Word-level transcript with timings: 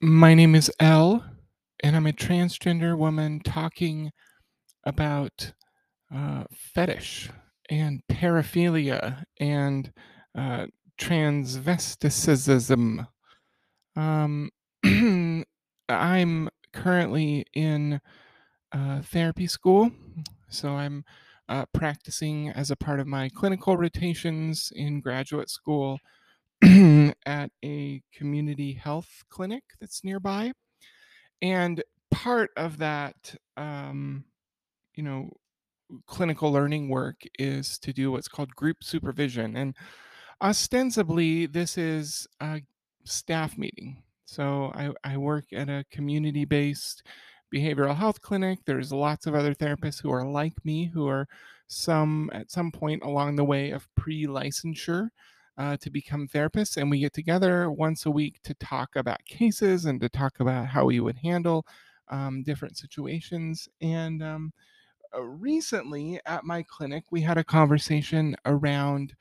My 0.00 0.32
name 0.32 0.54
is 0.54 0.70
Elle, 0.78 1.24
and 1.82 1.96
I'm 1.96 2.06
a 2.06 2.12
transgender 2.12 2.96
woman 2.96 3.40
talking 3.40 4.12
about 4.84 5.54
uh, 6.14 6.44
fetish 6.52 7.30
and 7.68 8.00
paraphilia 8.08 9.24
and 9.40 9.92
uh, 10.36 10.66
transvesticism. 11.00 13.08
Um, 13.96 14.50
I'm 15.88 16.48
currently 16.72 17.44
in 17.52 18.00
uh, 18.70 19.02
therapy 19.02 19.48
school, 19.48 19.90
so 20.48 20.76
I'm 20.76 21.04
uh, 21.48 21.64
practicing 21.74 22.50
as 22.50 22.70
a 22.70 22.76
part 22.76 23.00
of 23.00 23.08
my 23.08 23.30
clinical 23.30 23.76
rotations 23.76 24.70
in 24.76 25.00
graduate 25.00 25.50
school 25.50 25.98
at 27.28 27.50
a 27.62 28.02
community 28.10 28.72
health 28.72 29.22
clinic 29.28 29.62
that's 29.78 30.02
nearby. 30.02 30.50
And 31.42 31.84
part 32.10 32.50
of 32.56 32.78
that, 32.78 33.36
um, 33.58 34.24
you 34.94 35.02
know, 35.02 35.30
clinical 36.06 36.50
learning 36.50 36.88
work 36.88 37.20
is 37.38 37.78
to 37.80 37.92
do 37.92 38.10
what's 38.10 38.28
called 38.28 38.56
group 38.56 38.78
supervision. 38.82 39.56
And 39.56 39.76
ostensibly, 40.40 41.44
this 41.44 41.76
is 41.76 42.26
a 42.40 42.62
staff 43.04 43.58
meeting. 43.58 44.02
So 44.24 44.72
I, 44.74 44.92
I 45.04 45.18
work 45.18 45.44
at 45.52 45.68
a 45.68 45.84
community 45.90 46.46
based 46.46 47.02
behavioral 47.54 47.94
health 47.94 48.22
clinic. 48.22 48.60
There's 48.64 48.90
lots 48.90 49.26
of 49.26 49.34
other 49.34 49.54
therapists 49.54 50.00
who 50.00 50.10
are 50.10 50.26
like 50.26 50.54
me, 50.64 50.86
who 50.86 51.06
are 51.06 51.28
some 51.66 52.30
at 52.32 52.50
some 52.50 52.72
point 52.72 53.02
along 53.02 53.36
the 53.36 53.44
way 53.44 53.70
of 53.70 53.86
pre 53.96 54.26
licensure. 54.26 55.10
Uh, 55.58 55.76
to 55.76 55.90
become 55.90 56.28
therapists, 56.28 56.76
and 56.76 56.88
we 56.88 57.00
get 57.00 57.12
together 57.12 57.68
once 57.68 58.06
a 58.06 58.10
week 58.12 58.40
to 58.44 58.54
talk 58.54 58.94
about 58.94 59.24
cases 59.24 59.86
and 59.86 60.00
to 60.00 60.08
talk 60.08 60.38
about 60.38 60.68
how 60.68 60.84
we 60.84 61.00
would 61.00 61.18
handle 61.18 61.66
um, 62.10 62.44
different 62.44 62.78
situations. 62.78 63.68
And 63.80 64.22
um, 64.22 64.52
uh, 65.12 65.22
recently 65.22 66.20
at 66.26 66.44
my 66.44 66.62
clinic, 66.62 67.02
we 67.10 67.20
had 67.22 67.38
a 67.38 67.42
conversation 67.42 68.36
around, 68.44 69.16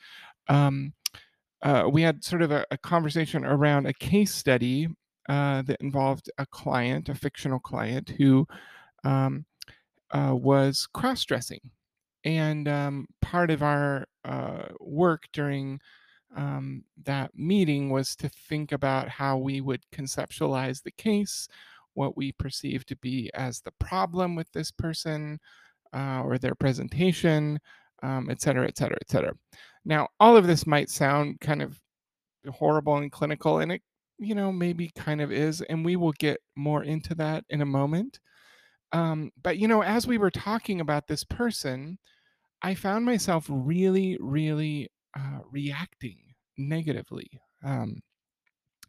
um, 0.48 0.94
uh, 1.64 1.90
we 1.92 2.04
had 2.04 2.24
sort 2.24 2.44
of 2.44 2.52
a, 2.52 2.64
a 2.70 2.78
conversation 2.78 3.44
around 3.44 3.88
a 3.88 3.94
case 3.94 4.32
study 4.32 4.90
uh, 5.30 5.64
that 5.64 5.82
involved 5.82 6.30
a 6.38 6.46
client, 6.46 7.10
a 7.10 7.16
fictional 7.16 7.60
client, 7.60 8.10
who 8.10 8.48
um, 9.04 9.44
uh, 10.12 10.36
was 10.36 10.88
cross 10.94 11.26
dressing. 11.26 11.62
And 12.24 12.68
um, 12.68 13.08
part 13.22 13.50
of 13.50 13.64
our 13.64 14.06
uh, 14.24 14.68
work 14.80 15.24
during 15.34 15.80
um, 16.36 16.84
that 17.04 17.32
meeting 17.36 17.90
was 17.90 18.16
to 18.18 18.30
think 18.30 18.72
about 18.72 19.10
how 19.10 19.38
we 19.38 19.62
would 19.62 19.82
conceptualize 19.92 20.84
the 20.84 20.92
case, 20.92 21.48
what 21.94 22.18
we 22.18 22.32
perceive 22.34 22.86
to 22.86 22.96
be 22.98 23.32
as 23.34 23.62
the 23.62 23.74
problem 23.80 24.36
with 24.36 24.52
this 24.52 24.72
person 24.72 25.40
uh, 25.94 26.22
or 26.24 26.38
their 26.38 26.56
presentation, 26.56 27.60
um, 28.04 28.30
et 28.30 28.42
cetera, 28.42 28.68
et 28.68 28.78
cetera, 28.78 28.98
et 29.02 29.10
cetera. 29.10 29.34
Now, 29.86 30.10
all 30.20 30.38
of 30.38 30.46
this 30.46 30.68
might 30.68 30.90
sound 30.90 31.40
kind 31.40 31.62
of 31.62 31.80
horrible 32.52 32.98
and 32.98 33.12
clinical, 33.12 33.60
and 33.60 33.72
it, 33.72 33.82
you 34.20 34.36
know, 34.36 34.52
maybe 34.52 34.92
kind 34.96 35.22
of 35.22 35.32
is, 35.32 35.62
and 35.62 35.86
we 35.86 35.96
will 35.96 36.14
get 36.14 36.40
more 36.56 36.84
into 36.84 37.16
that 37.16 37.46
in 37.50 37.62
a 37.62 37.66
moment. 37.66 38.20
Um, 38.92 39.32
but, 39.42 39.58
you 39.58 39.68
know, 39.68 39.82
as 39.82 40.08
we 40.08 40.18
were 40.18 40.32
talking 40.32 40.82
about 40.82 41.08
this 41.08 41.24
person, 41.24 41.98
I 42.62 42.74
found 42.74 43.06
myself 43.06 43.46
really, 43.50 44.18
really 44.20 44.90
uh, 45.18 45.40
reacting 45.52 46.18
negatively. 46.58 47.30
Um, 47.64 48.02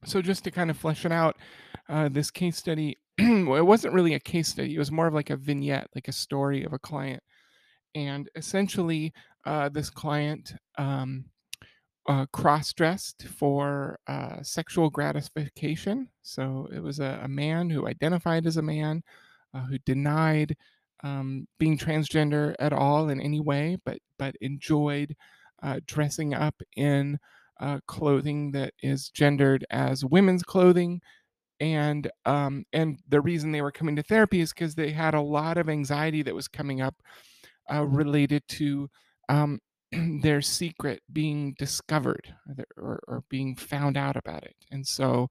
so 0.04 0.22
just 0.22 0.44
to 0.44 0.50
kind 0.50 0.70
of 0.70 0.76
flesh 0.76 1.04
it 1.04 1.12
out, 1.12 1.36
uh, 1.88 2.08
this 2.08 2.30
case 2.30 2.56
study, 2.56 2.96
it 3.18 3.66
wasn't 3.66 3.94
really 3.94 4.14
a 4.14 4.20
case 4.20 4.48
study. 4.48 4.74
It 4.74 4.78
was 4.78 4.92
more 4.92 5.06
of 5.06 5.14
like 5.14 5.30
a 5.30 5.36
vignette, 5.36 5.88
like 5.94 6.08
a 6.08 6.12
story 6.12 6.64
of 6.64 6.72
a 6.72 6.78
client. 6.78 7.22
And 7.94 8.28
essentially, 8.36 9.12
uh, 9.44 9.70
this 9.70 9.90
client 9.90 10.54
um, 10.76 11.24
uh, 12.08 12.26
cross-dressed 12.32 13.24
for 13.24 13.98
uh, 14.06 14.42
sexual 14.42 14.90
gratification. 14.90 16.08
So 16.22 16.68
it 16.72 16.80
was 16.82 17.00
a, 17.00 17.20
a, 17.22 17.28
man 17.28 17.70
who 17.70 17.86
identified 17.86 18.46
as 18.46 18.56
a 18.56 18.62
man, 18.62 19.02
uh, 19.54 19.62
who 19.62 19.78
denied 19.78 20.56
um, 21.02 21.46
being 21.58 21.78
transgender 21.78 22.54
at 22.58 22.72
all 22.72 23.08
in 23.08 23.20
any 23.20 23.40
way, 23.40 23.78
but 23.84 23.98
but 24.18 24.34
enjoyed 24.40 25.14
uh, 25.62 25.80
dressing 25.86 26.34
up 26.34 26.54
in 26.76 27.18
uh, 27.60 27.80
clothing 27.86 28.52
that 28.52 28.72
is 28.82 29.10
gendered 29.10 29.64
as 29.70 30.04
women's 30.04 30.42
clothing. 30.42 31.00
And 31.60 32.08
um, 32.24 32.64
and 32.72 33.00
the 33.08 33.20
reason 33.20 33.50
they 33.50 33.62
were 33.62 33.72
coming 33.72 33.96
to 33.96 34.02
therapy 34.02 34.40
is 34.40 34.52
because 34.52 34.76
they 34.76 34.90
had 34.90 35.14
a 35.14 35.20
lot 35.20 35.58
of 35.58 35.68
anxiety 35.68 36.22
that 36.22 36.34
was 36.34 36.46
coming 36.46 36.80
up 36.80 36.94
uh, 37.72 37.84
related 37.84 38.42
to 38.48 38.88
um, 39.28 39.58
their 40.22 40.40
secret 40.40 41.02
being 41.12 41.54
discovered 41.58 42.32
or, 42.76 43.00
or, 43.08 43.24
being 43.28 43.56
found 43.56 43.96
out 43.96 44.16
about 44.16 44.44
it. 44.44 44.54
And 44.70 44.86
so 44.86 45.28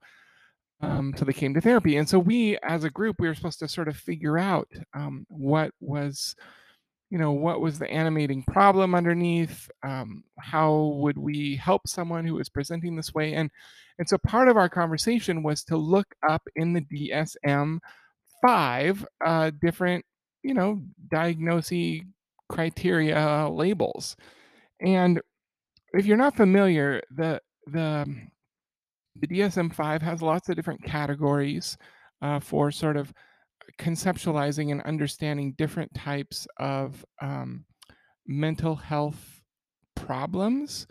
um, 0.80 1.12
so 1.16 1.24
they 1.24 1.32
came 1.32 1.54
to 1.54 1.60
therapy. 1.60 1.96
And 1.96 2.08
so 2.08 2.18
we, 2.18 2.56
as 2.62 2.84
a 2.84 2.90
group, 2.90 3.16
we 3.18 3.26
were 3.26 3.34
supposed 3.34 3.58
to 3.60 3.68
sort 3.68 3.88
of 3.88 3.96
figure 3.96 4.38
out 4.38 4.68
um, 4.94 5.26
what 5.28 5.72
was 5.80 6.36
you 7.10 7.18
know 7.18 7.32
what 7.32 7.60
was 7.60 7.78
the 7.78 7.90
animating 7.90 8.42
problem 8.44 8.94
underneath 8.94 9.70
um, 9.82 10.24
how 10.38 10.94
would 10.96 11.18
we 11.18 11.56
help 11.56 11.88
someone 11.88 12.24
who 12.24 12.38
is 12.38 12.48
presenting 12.48 12.96
this 12.96 13.14
way? 13.14 13.34
And 13.34 13.50
and 13.98 14.08
so 14.08 14.18
part 14.18 14.48
of 14.48 14.56
our 14.56 14.68
conversation 14.68 15.42
was 15.42 15.64
to 15.64 15.76
look 15.76 16.14
up 16.28 16.42
in 16.56 16.72
the 16.72 16.82
dsm 16.82 17.78
five 18.42 19.04
uh, 19.24 19.50
different 19.60 20.04
you 20.42 20.54
know 20.54 20.82
diagnosis 21.10 22.00
criteria 22.48 23.48
labels. 23.50 24.16
And 24.80 25.20
if 25.92 26.06
you're 26.06 26.16
not 26.16 26.36
familiar 26.36 27.02
the 27.10 27.40
the 27.66 28.06
the 29.20 29.26
dsm-5 29.26 30.02
has 30.02 30.22
lots 30.22 30.48
of 30.48 30.56
different 30.56 30.82
categories 30.84 31.76
uh, 32.22 32.40
for 32.40 32.70
sort 32.70 32.96
of 32.96 33.12
conceptualizing 33.78 34.70
and 34.70 34.82
understanding 34.82 35.54
different 35.56 35.92
types 35.94 36.46
of 36.58 37.04
um, 37.20 37.64
mental 38.26 38.76
health 38.76 39.40
problems. 39.94 40.86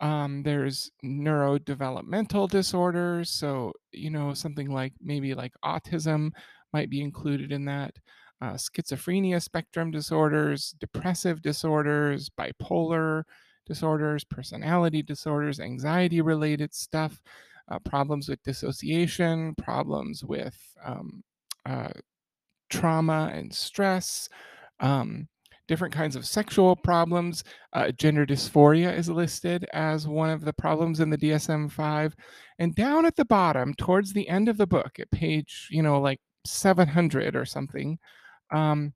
Um, 0.00 0.42
there's 0.42 0.90
neurodevelopmental 1.04 2.50
disorders. 2.50 3.30
So, 3.30 3.72
you 3.92 4.10
know, 4.10 4.34
something 4.34 4.70
like 4.70 4.92
maybe 5.00 5.34
like 5.34 5.52
autism 5.64 6.30
might 6.72 6.90
be 6.90 7.00
included 7.00 7.52
in 7.52 7.64
that. 7.66 7.94
Uh, 8.42 8.54
schizophrenia 8.54 9.40
spectrum 9.40 9.90
disorders, 9.90 10.74
depressive 10.78 11.40
disorders, 11.40 12.28
bipolar 12.28 13.22
disorders, 13.64 14.24
personality 14.24 15.02
disorders, 15.02 15.60
anxiety 15.60 16.20
related 16.20 16.74
stuff, 16.74 17.22
uh, 17.70 17.78
problems 17.78 18.28
with 18.28 18.42
dissociation, 18.42 19.54
problems 19.54 20.24
with 20.24 20.56
um, 20.84 21.22
uh, 21.64 21.88
trauma 22.70 23.30
and 23.32 23.52
stress, 23.52 24.28
um, 24.80 25.28
different 25.66 25.94
kinds 25.94 26.16
of 26.16 26.26
sexual 26.26 26.76
problems. 26.76 27.44
Uh, 27.72 27.90
gender 27.92 28.26
dysphoria 28.26 28.96
is 28.96 29.08
listed 29.08 29.66
as 29.72 30.06
one 30.06 30.30
of 30.30 30.44
the 30.44 30.52
problems 30.52 31.00
in 31.00 31.10
the 31.10 31.18
DSM 31.18 31.70
5. 31.70 32.14
And 32.58 32.74
down 32.74 33.06
at 33.06 33.16
the 33.16 33.24
bottom, 33.24 33.74
towards 33.74 34.12
the 34.12 34.28
end 34.28 34.48
of 34.48 34.56
the 34.58 34.66
book, 34.66 34.98
at 34.98 35.10
page, 35.10 35.68
you 35.70 35.82
know, 35.82 36.00
like 36.00 36.20
700 36.46 37.34
or 37.34 37.44
something, 37.44 37.98
um, 38.52 38.92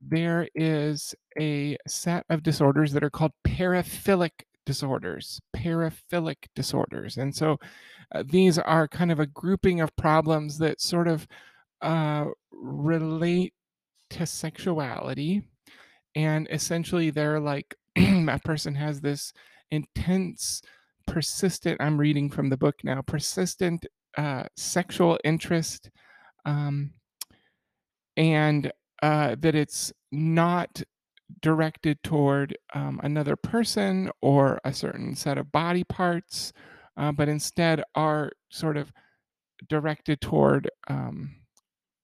there 0.00 0.48
is 0.54 1.14
a 1.40 1.76
set 1.86 2.24
of 2.30 2.42
disorders 2.42 2.92
that 2.92 3.04
are 3.04 3.10
called 3.10 3.32
paraphilic 3.46 4.30
disorders. 4.64 5.40
Paraphilic 5.56 6.46
disorders. 6.54 7.16
And 7.16 7.34
so 7.34 7.58
uh, 8.14 8.22
these 8.26 8.58
are 8.58 8.86
kind 8.86 9.10
of 9.10 9.20
a 9.20 9.26
grouping 9.26 9.80
of 9.80 9.94
problems 9.96 10.58
that 10.58 10.80
sort 10.80 11.08
of 11.08 11.26
uh, 11.82 12.26
relate 12.52 13.54
to 14.10 14.26
sexuality. 14.26 15.42
And 16.14 16.48
essentially, 16.50 17.10
they're 17.10 17.40
like, 17.40 17.74
that 17.96 18.44
person 18.44 18.74
has 18.74 19.00
this 19.00 19.32
intense, 19.70 20.62
persistent, 21.06 21.80
I'm 21.80 21.98
reading 21.98 22.30
from 22.30 22.48
the 22.48 22.56
book 22.56 22.76
now, 22.82 23.02
persistent 23.02 23.86
uh, 24.16 24.44
sexual 24.56 25.18
interest, 25.24 25.90
um, 26.44 26.92
and 28.16 28.72
uh, 29.02 29.36
that 29.38 29.54
it's 29.54 29.92
not 30.10 30.82
directed 31.40 32.02
toward 32.02 32.56
um, 32.74 33.00
another 33.02 33.36
person 33.36 34.10
or 34.22 34.58
a 34.64 34.72
certain 34.72 35.14
set 35.14 35.38
of 35.38 35.52
body 35.52 35.84
parts, 35.84 36.52
uh, 36.96 37.12
but 37.12 37.28
instead 37.28 37.82
are 37.94 38.32
sort 38.50 38.76
of 38.76 38.92
directed 39.68 40.20
toward 40.20 40.70
um, 40.88 41.34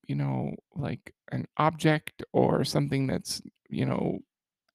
you 0.08 0.14
know, 0.14 0.54
like 0.74 1.14
an 1.32 1.46
object 1.56 2.24
or 2.32 2.64
something 2.64 3.06
that's, 3.06 3.42
you 3.68 3.86
know, 3.86 4.18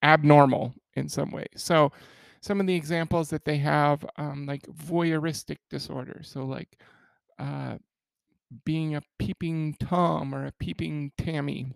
abnormal 0.04 0.74
in 0.96 1.10
some 1.10 1.32
way. 1.32 1.46
So, 1.56 1.92
some 2.42 2.62
of 2.62 2.68
the 2.68 2.76
examples 2.76 3.30
that 3.32 3.44
they 3.44 3.58
have, 3.58 4.06
um, 4.16 4.46
like 4.46 4.64
voyeuristic 4.68 5.58
disorder. 5.70 6.22
So, 6.24 6.46
like 6.46 6.80
uh, 7.38 7.78
being 8.66 8.96
a 8.96 9.02
peeping 9.18 9.76
Tom 9.80 10.34
or 10.34 10.46
a 10.46 10.54
peeping 10.54 11.12
Tammy 11.18 11.74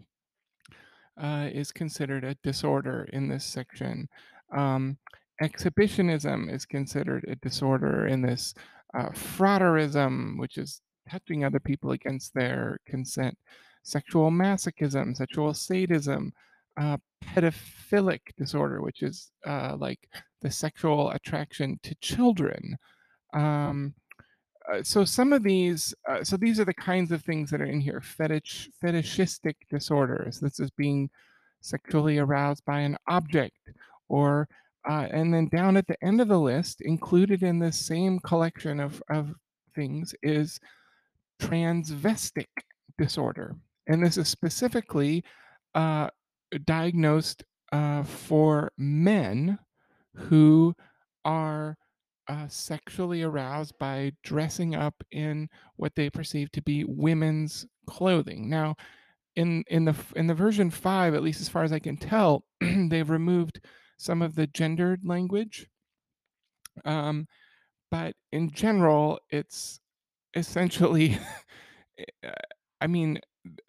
uh, 1.22 1.50
is 1.52 1.72
considered 1.72 2.24
a 2.24 2.38
disorder 2.44 3.08
in 3.14 3.28
this 3.28 3.46
section. 3.46 4.08
Um, 4.56 4.98
exhibitionism 5.42 6.50
is 6.50 6.66
considered 6.66 7.26
a 7.28 7.36
disorder 7.36 8.08
in 8.08 8.22
this. 8.22 8.54
Uh, 8.96 9.10
frotteurism, 9.10 10.38
which 10.38 10.58
is 10.60 10.80
touching 11.10 11.44
other 11.44 11.60
people 11.60 11.92
against 11.92 12.34
their 12.34 12.80
consent. 12.86 13.38
Sexual 13.84 14.32
masochism, 14.32 15.16
sexual 15.16 15.54
sadism, 15.54 16.32
uh, 16.78 16.98
pedophilic 17.24 18.22
disorder, 18.38 18.82
which 18.82 19.04
is 19.04 19.32
uh, 19.46 19.76
like 19.78 20.00
the 20.42 20.52
sexual 20.52 21.12
attraction 21.12 21.80
to 21.84 21.96
children. 21.96 22.78
Um, 23.34 23.94
uh, 24.72 24.82
so 24.82 25.04
some 25.04 25.34
of 25.34 25.44
these, 25.44 25.94
uh, 26.08 26.24
so 26.24 26.38
these 26.38 26.60
are 26.60 26.66
the 26.66 26.74
kinds 26.74 27.12
of 27.12 27.22
things 27.24 27.50
that 27.50 27.62
are 27.62 27.66
in 27.66 27.82
here. 27.82 28.02
Fetish, 28.02 28.70
fetishistic 28.80 29.58
disorders. 29.70 30.40
This 30.40 30.60
is 30.60 30.72
being 30.72 31.10
sexually 31.62 32.18
aroused 32.18 32.64
by 32.66 32.80
an 32.80 32.98
object, 33.08 33.72
or 34.08 34.48
uh, 34.88 35.08
and 35.12 35.34
then 35.34 35.48
down 35.48 35.78
at 35.78 35.88
the 35.88 36.02
end 36.04 36.22
of 36.22 36.28
the 36.28 36.40
list, 36.40 36.82
included 36.82 37.44
in 37.44 37.60
this 37.60 37.80
same 37.80 38.20
collection 38.20 38.80
of 38.80 39.02
of 39.10 39.34
things, 39.76 40.16
is 40.24 40.60
transvestic 41.40 42.50
disorder, 42.98 43.56
and 43.88 44.04
this 44.04 44.18
is 44.18 44.28
specifically 44.28 45.24
uh, 45.76 46.10
diagnosed 46.66 47.44
uh, 47.72 48.04
for 48.04 48.72
men 48.78 49.58
who 50.16 50.76
are 51.26 51.78
uh, 52.28 52.48
sexually 52.48 53.24
aroused 53.24 53.78
by 53.80 54.12
dressing 54.24 54.76
up 54.76 55.04
in 55.12 55.50
what 55.76 55.96
they 55.96 56.10
perceive 56.10 56.52
to 56.52 56.62
be 56.62 56.86
women's 56.86 57.66
clothing. 57.88 58.50
Now, 58.50 58.76
in 59.36 59.64
in 59.68 59.86
the 59.86 59.96
in 60.16 60.28
the 60.28 60.34
version 60.34 60.70
five, 60.70 61.14
at 61.16 61.24
least 61.24 61.42
as 61.42 61.50
far 61.50 61.64
as 61.64 61.74
I 61.74 61.80
can 61.80 61.98
tell, 61.98 62.46
they've 62.62 63.10
removed 63.10 63.60
some 63.98 64.22
of 64.22 64.36
the 64.36 64.48
gendered 64.48 65.02
language. 65.04 65.68
Um, 66.86 67.28
but 67.92 68.16
in 68.32 68.52
general, 68.52 69.20
it's 69.30 69.80
essentially, 70.36 71.18
uh, 72.26 72.32
I 72.82 72.88
mean, 72.88 73.20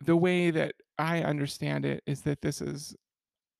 the 0.00 0.16
way 0.16 0.50
that 0.50 0.74
I 0.98 1.22
understand 1.22 1.84
it 1.84 2.02
is 2.06 2.22
that 2.22 2.40
this 2.40 2.60
is 2.60 2.94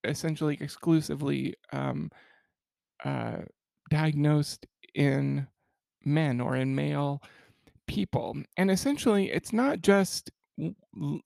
essentially 0.05 0.59
exclusively 0.61 1.55
um, 1.73 2.11
uh, 3.05 3.39
diagnosed 3.91 4.67
in 4.95 5.47
men 6.05 6.41
or 6.41 6.57
in 6.57 6.75
male 6.75 7.23
people. 7.87 8.37
And 8.57 8.71
essentially, 8.71 9.31
it's 9.31 9.53
not 9.53 9.83
just 9.83 10.31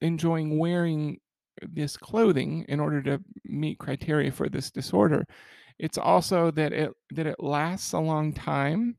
enjoying 0.00 0.58
wearing 0.58 1.18
this 1.62 1.96
clothing 1.96 2.64
in 2.68 2.80
order 2.80 3.02
to 3.02 3.20
meet 3.44 3.78
criteria 3.78 4.30
for 4.30 4.48
this 4.48 4.70
disorder. 4.70 5.24
It's 5.78 5.98
also 5.98 6.50
that 6.52 6.72
it 6.72 6.90
that 7.10 7.26
it 7.26 7.40
lasts 7.40 7.92
a 7.92 7.98
long 7.98 8.32
time, 8.32 8.96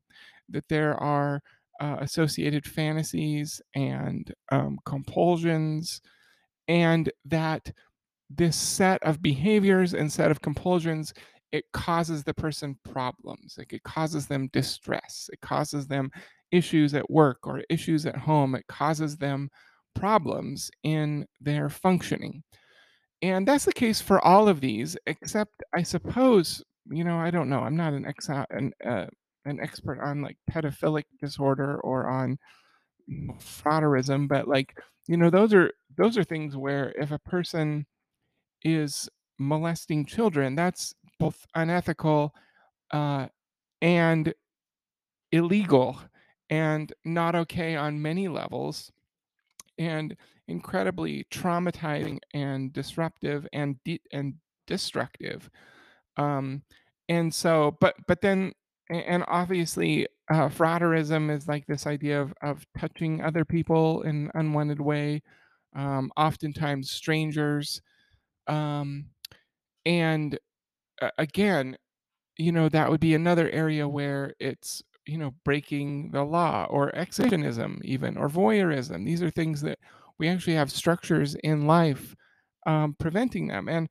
that 0.48 0.68
there 0.68 0.94
are 0.94 1.42
uh, 1.80 1.96
associated 2.00 2.66
fantasies 2.66 3.60
and 3.74 4.32
um, 4.52 4.78
compulsions, 4.84 6.00
and 6.68 7.10
that 7.24 7.72
this 8.28 8.56
set 8.56 9.02
of 9.02 9.22
behaviors 9.22 9.94
and 9.94 10.12
set 10.12 10.30
of 10.30 10.40
compulsions 10.40 11.12
it 11.52 11.64
causes 11.72 12.22
the 12.22 12.32
person 12.32 12.78
problems 12.84 13.56
like 13.58 13.72
it 13.72 13.82
causes 13.82 14.28
them 14.28 14.48
distress 14.52 15.28
it 15.32 15.40
causes 15.40 15.88
them 15.88 16.08
issues 16.52 16.94
at 16.94 17.10
work 17.10 17.38
or 17.42 17.64
issues 17.68 18.06
at 18.06 18.14
home 18.14 18.54
it 18.54 18.64
causes 18.68 19.16
them 19.16 19.50
problems 19.94 20.70
in 20.82 21.26
their 21.40 21.68
functioning. 21.68 22.42
And 23.22 23.46
that's 23.46 23.64
the 23.64 23.72
case 23.72 24.00
for 24.00 24.24
all 24.24 24.48
of 24.48 24.60
these 24.60 24.96
except 25.06 25.62
i 25.74 25.82
suppose 25.82 26.62
you 26.86 27.04
know 27.04 27.18
i 27.18 27.30
don't 27.30 27.50
know 27.50 27.60
i'm 27.60 27.76
not 27.76 27.92
an 27.92 28.06
ex 28.06 28.28
an, 28.30 28.72
uh, 28.84 29.06
an 29.44 29.60
expert 29.60 30.00
on 30.00 30.22
like 30.22 30.36
pedophilic 30.50 31.04
disorder 31.20 31.80
or 31.80 32.08
on 32.08 32.38
frotteurism 33.38 34.28
but 34.28 34.46
like 34.48 34.78
you 35.08 35.16
know 35.16 35.30
those 35.30 35.52
are 35.54 35.72
those 35.96 36.16
are 36.16 36.24
things 36.24 36.56
where 36.56 36.92
if 36.92 37.10
a 37.10 37.18
person 37.18 37.86
is 38.62 39.08
molesting 39.38 40.04
children. 40.04 40.54
That's 40.54 40.94
both 41.18 41.46
unethical 41.54 42.34
uh, 42.92 43.28
and 43.82 44.34
illegal 45.32 46.00
and 46.50 46.92
not 47.04 47.34
okay 47.34 47.76
on 47.76 48.02
many 48.02 48.28
levels 48.28 48.90
and 49.78 50.16
incredibly 50.48 51.24
traumatizing 51.30 52.18
and 52.34 52.72
disruptive 52.72 53.46
and 53.52 53.82
de- 53.84 54.02
and 54.12 54.34
destructive 54.66 55.50
um 56.16 56.62
and 57.08 57.34
so 57.34 57.76
but 57.80 57.94
but 58.06 58.20
then 58.20 58.52
and 58.90 59.24
obviously 59.28 60.06
uh 60.30 60.48
frotteurism 60.48 61.34
is 61.34 61.48
like 61.48 61.66
this 61.66 61.86
idea 61.86 62.20
of 62.20 62.34
of 62.42 62.66
touching 62.78 63.20
other 63.22 63.44
people 63.44 64.02
in 64.02 64.26
an 64.26 64.30
unwanted 64.34 64.80
way 64.80 65.22
um 65.76 66.10
oftentimes 66.16 66.90
strangers 66.90 67.80
um 68.48 69.06
and 69.86 70.38
uh, 71.02 71.10
again, 71.18 71.76
you 72.38 72.52
know, 72.52 72.68
that 72.68 72.90
would 72.90 73.00
be 73.00 73.14
another 73.14 73.50
area 73.50 73.88
where 73.88 74.34
it's, 74.40 74.82
you 75.06 75.18
know, 75.18 75.32
breaking 75.44 76.10
the 76.12 76.24
law 76.24 76.66
or 76.70 76.94
exhibitionism, 76.94 77.80
even, 77.84 78.16
or 78.16 78.28
voyeurism. 78.28 79.04
These 79.06 79.22
are 79.22 79.30
things 79.30 79.62
that 79.62 79.78
we 80.18 80.28
actually 80.28 80.54
have 80.54 80.70
structures 80.72 81.34
in 81.36 81.66
life 81.66 82.16
um, 82.66 82.96
preventing 82.98 83.48
them. 83.48 83.68
And, 83.68 83.88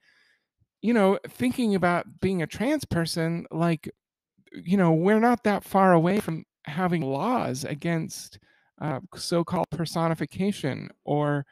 you 0.81 0.93
know, 0.93 1.19
thinking 1.27 1.75
about 1.75 2.19
being 2.21 2.41
a 2.41 2.47
trans 2.47 2.85
person, 2.85 3.45
like, 3.51 3.89
you 4.51 4.77
know, 4.77 4.91
we're 4.91 5.19
not 5.19 5.43
that 5.43 5.63
far 5.63 5.93
away 5.93 6.19
from 6.19 6.45
having 6.65 7.01
laws 7.01 7.63
against 7.63 8.39
uh, 8.81 8.99
so 9.15 9.43
called 9.43 9.69
personification 9.71 10.89
or 11.03 11.45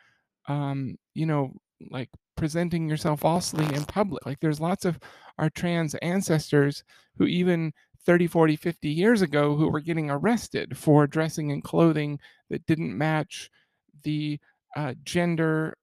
um, 0.47 0.95
you 1.13 1.25
know, 1.25 1.51
like 1.91 2.09
presenting 2.35 2.87
yourself 2.87 3.21
falsely 3.21 3.65
in 3.75 3.83
public. 3.85 4.25
Like 4.25 4.39
there's 4.39 4.61
lots 4.61 4.85
of 4.85 4.99
our 5.37 5.49
trans 5.49 5.95
ancestors 5.95 6.83
who 7.17 7.25
even 7.25 7.73
30, 8.05 8.27
40, 8.27 8.55
50 8.55 8.89
years 8.89 9.21
ago 9.21 9.55
who 9.55 9.69
were 9.69 9.81
getting 9.81 10.09
arrested 10.09 10.77
for 10.77 11.07
dressing 11.07 11.49
in 11.49 11.61
clothing 11.61 12.19
that 12.49 12.65
didn't 12.65 12.97
match 12.97 13.49
the 14.03 14.39
uh, 14.77 14.93
gender 15.03 15.75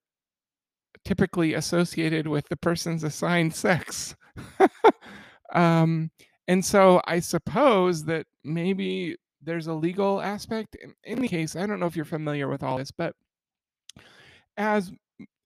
typically 1.04 1.52
associated 1.52 2.26
with 2.26 2.48
the 2.48 2.56
person's 2.56 3.04
assigned 3.04 3.54
sex. 3.54 4.16
um, 5.52 6.10
and 6.48 6.64
so 6.64 7.00
I 7.06 7.20
suppose 7.20 8.04
that 8.04 8.26
maybe 8.44 9.16
there's 9.42 9.66
a 9.66 9.74
legal 9.74 10.20
aspect. 10.20 10.76
In 10.82 10.94
any 11.04 11.28
case, 11.28 11.56
I 11.56 11.66
don't 11.66 11.80
know 11.80 11.86
if 11.86 11.96
you're 11.96 12.04
familiar 12.04 12.48
with 12.48 12.62
all 12.62 12.78
this, 12.78 12.90
but 12.90 13.14
as 14.56 14.92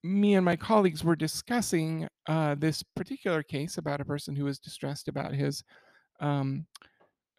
me 0.03 0.35
and 0.35 0.45
my 0.45 0.55
colleagues 0.55 1.03
were 1.03 1.15
discussing 1.15 2.07
uh, 2.27 2.55
this 2.55 2.83
particular 2.95 3.43
case 3.43 3.77
about 3.77 4.01
a 4.01 4.05
person 4.05 4.35
who 4.35 4.45
was 4.45 4.59
distressed 4.59 5.07
about 5.07 5.33
his 5.33 5.63
um, 6.21 6.65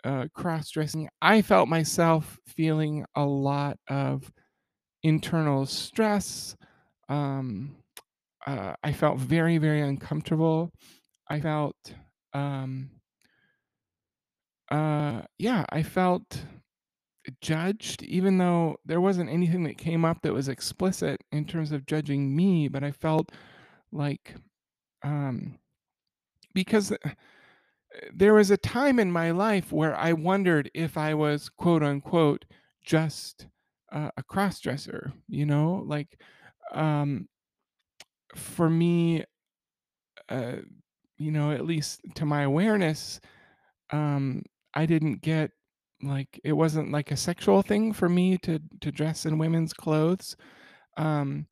uh, 0.05 0.26
cross 0.35 0.71
dressing, 0.71 1.09
I 1.23 1.43
felt 1.43 1.69
myself 1.69 2.38
feeling 2.47 3.05
a 3.14 3.25
lot 3.25 3.79
of 3.88 4.31
internal 5.02 5.67
stress. 5.67 6.57
Um, 7.09 7.76
uh, 8.47 8.75
I 8.83 8.93
felt 8.93 9.19
very, 9.19 9.59
very 9.59 9.81
uncomfortable. 9.81 10.71
I 11.29 11.40
felt, 11.40 11.76
um, 12.33 12.90
uh, 14.70 15.22
yeah, 15.38 15.64
I 15.70 15.82
felt 15.82 16.44
judged, 17.40 18.02
even 18.02 18.38
though 18.38 18.76
there 18.84 19.00
wasn't 19.00 19.30
anything 19.30 19.64
that 19.64 19.78
came 19.78 20.04
up 20.04 20.22
that 20.22 20.32
was 20.32 20.48
explicit 20.48 21.22
in 21.32 21.44
terms 21.44 21.72
of 21.72 21.86
judging 21.86 22.34
me, 22.34 22.68
but 22.68 22.82
I 22.82 22.92
felt 22.92 23.30
like 23.92 24.34
um, 25.02 25.58
because 26.54 26.92
uh, 26.92 26.96
there 28.14 28.34
was 28.34 28.50
a 28.50 28.56
time 28.56 28.98
in 28.98 29.10
my 29.10 29.30
life 29.30 29.72
where 29.72 29.96
I 29.96 30.12
wondered 30.12 30.70
if 30.74 30.96
I 30.96 31.14
was 31.14 31.48
quote 31.48 31.82
unquote 31.82 32.44
just 32.84 33.46
uh, 33.92 34.10
a 34.16 34.22
cross 34.22 34.60
dresser, 34.60 35.12
you 35.28 35.46
know, 35.46 35.82
like 35.86 36.20
um, 36.72 37.28
for 38.36 38.70
me, 38.70 39.24
uh, 40.28 40.56
you 41.18 41.30
know, 41.30 41.50
at 41.50 41.66
least 41.66 42.00
to 42.14 42.24
my 42.24 42.42
awareness, 42.42 43.20
um, 43.90 44.42
I 44.74 44.86
didn't 44.86 45.22
get 45.22 45.50
like 46.02 46.40
it 46.44 46.52
wasn't 46.52 46.92
like 46.92 47.10
a 47.10 47.16
sexual 47.16 47.62
thing 47.62 47.92
for 47.92 48.08
me 48.08 48.38
to 48.38 48.60
to 48.80 48.92
dress 48.92 49.26
in 49.26 49.38
women's 49.38 49.72
clothes. 49.72 50.36
Um, 50.96 51.46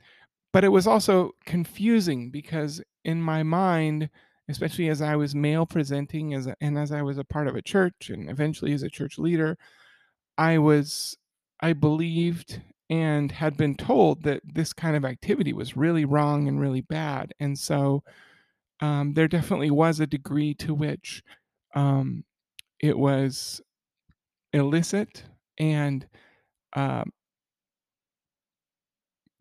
but 0.53 0.65
it 0.65 0.69
was 0.69 0.87
also 0.87 1.33
confusing 1.47 2.31
because 2.31 2.83
in 3.05 3.23
my 3.23 3.43
mind, 3.43 4.11
especially 4.49 4.89
as 4.89 5.03
I 5.03 5.17
was 5.17 5.35
male 5.35 5.67
presenting 5.67 6.35
as 6.35 6.47
a, 6.47 6.57
and 6.61 6.79
as 6.79 6.93
I 6.93 7.03
was 7.03 7.19
a 7.19 7.25
part 7.25 7.49
of 7.49 7.57
a 7.57 7.63
church 7.63 8.11
and 8.11 8.31
eventually 8.31 8.73
as 8.73 8.83
a 8.83 8.91
church 8.91 9.19
leader, 9.19 9.59
I 10.39 10.59
was 10.59 11.17
I 11.61 11.73
believed 11.75 12.61
and 12.91 13.31
had 13.33 13.57
been 13.57 13.77
told 13.77 14.23
that 14.23 14.41
this 14.45 14.73
kind 14.73 14.97
of 14.97 15.05
activity 15.05 15.53
was 15.53 15.77
really 15.77 16.05
wrong 16.05 16.49
and 16.49 16.61
really 16.61 16.81
bad. 16.81 17.35
And 17.39 17.59
so 17.59 18.03
um, 18.81 19.15
there 19.15 19.29
definitely 19.29 19.71
was 19.71 20.01
a 20.01 20.07
degree 20.07 20.55
to 20.55 20.75
which 20.75 21.23
um, 21.75 22.25
it 22.81 22.99
was 22.99 23.61
illicit 24.53 25.25
and 25.59 26.07
um, 26.75 27.11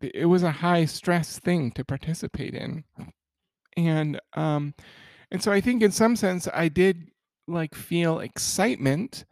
it 0.01 0.25
was 0.25 0.44
a 0.44 0.51
high 0.51 0.86
stress 0.86 1.39
thing 1.39 1.72
to 1.72 1.84
participate 1.84 2.53
in. 2.53 2.84
And 3.75 4.20
um, 4.36 4.74
and 5.32 5.41
so 5.41 5.51
I 5.51 5.62
think 5.62 5.82
in 5.84 5.91
some 5.91 6.15
sense 6.15 6.48
I 6.53 6.67
did 6.67 7.10
like 7.48 7.75
feel 7.75 8.20
excitement 8.20 9.25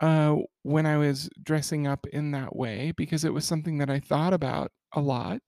uh, 0.00 0.36
when 0.62 0.86
I 0.86 0.96
was 0.96 1.28
dressing 1.42 1.86
up 1.86 2.06
in 2.12 2.32
that 2.32 2.54
way 2.54 2.92
because 2.96 3.24
it 3.24 3.32
was 3.32 3.44
something 3.44 3.78
that 3.78 3.90
I 3.90 4.00
thought 4.00 4.32
about 4.32 4.70
a 4.92 5.00
lot. 5.00 5.40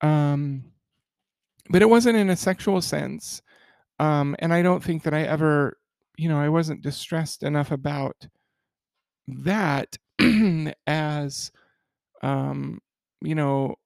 Um, 0.00 0.64
but 1.68 1.82
it 1.82 1.88
wasn't 1.88 2.16
in 2.16 2.30
a 2.30 2.36
sexual 2.36 2.80
sense. 2.80 3.42
Um, 3.98 4.34
and 4.38 4.52
I 4.52 4.62
don't 4.62 4.82
think 4.82 5.02
that 5.02 5.14
I 5.14 5.22
ever, 5.22 5.76
you 6.20 6.28
know, 6.28 6.38
I 6.38 6.50
wasn't 6.50 6.82
distressed 6.82 7.42
enough 7.42 7.70
about 7.70 8.28
that 9.26 9.96
as, 10.86 11.50
um, 12.22 12.78
you 13.22 13.34
know, 13.34 13.76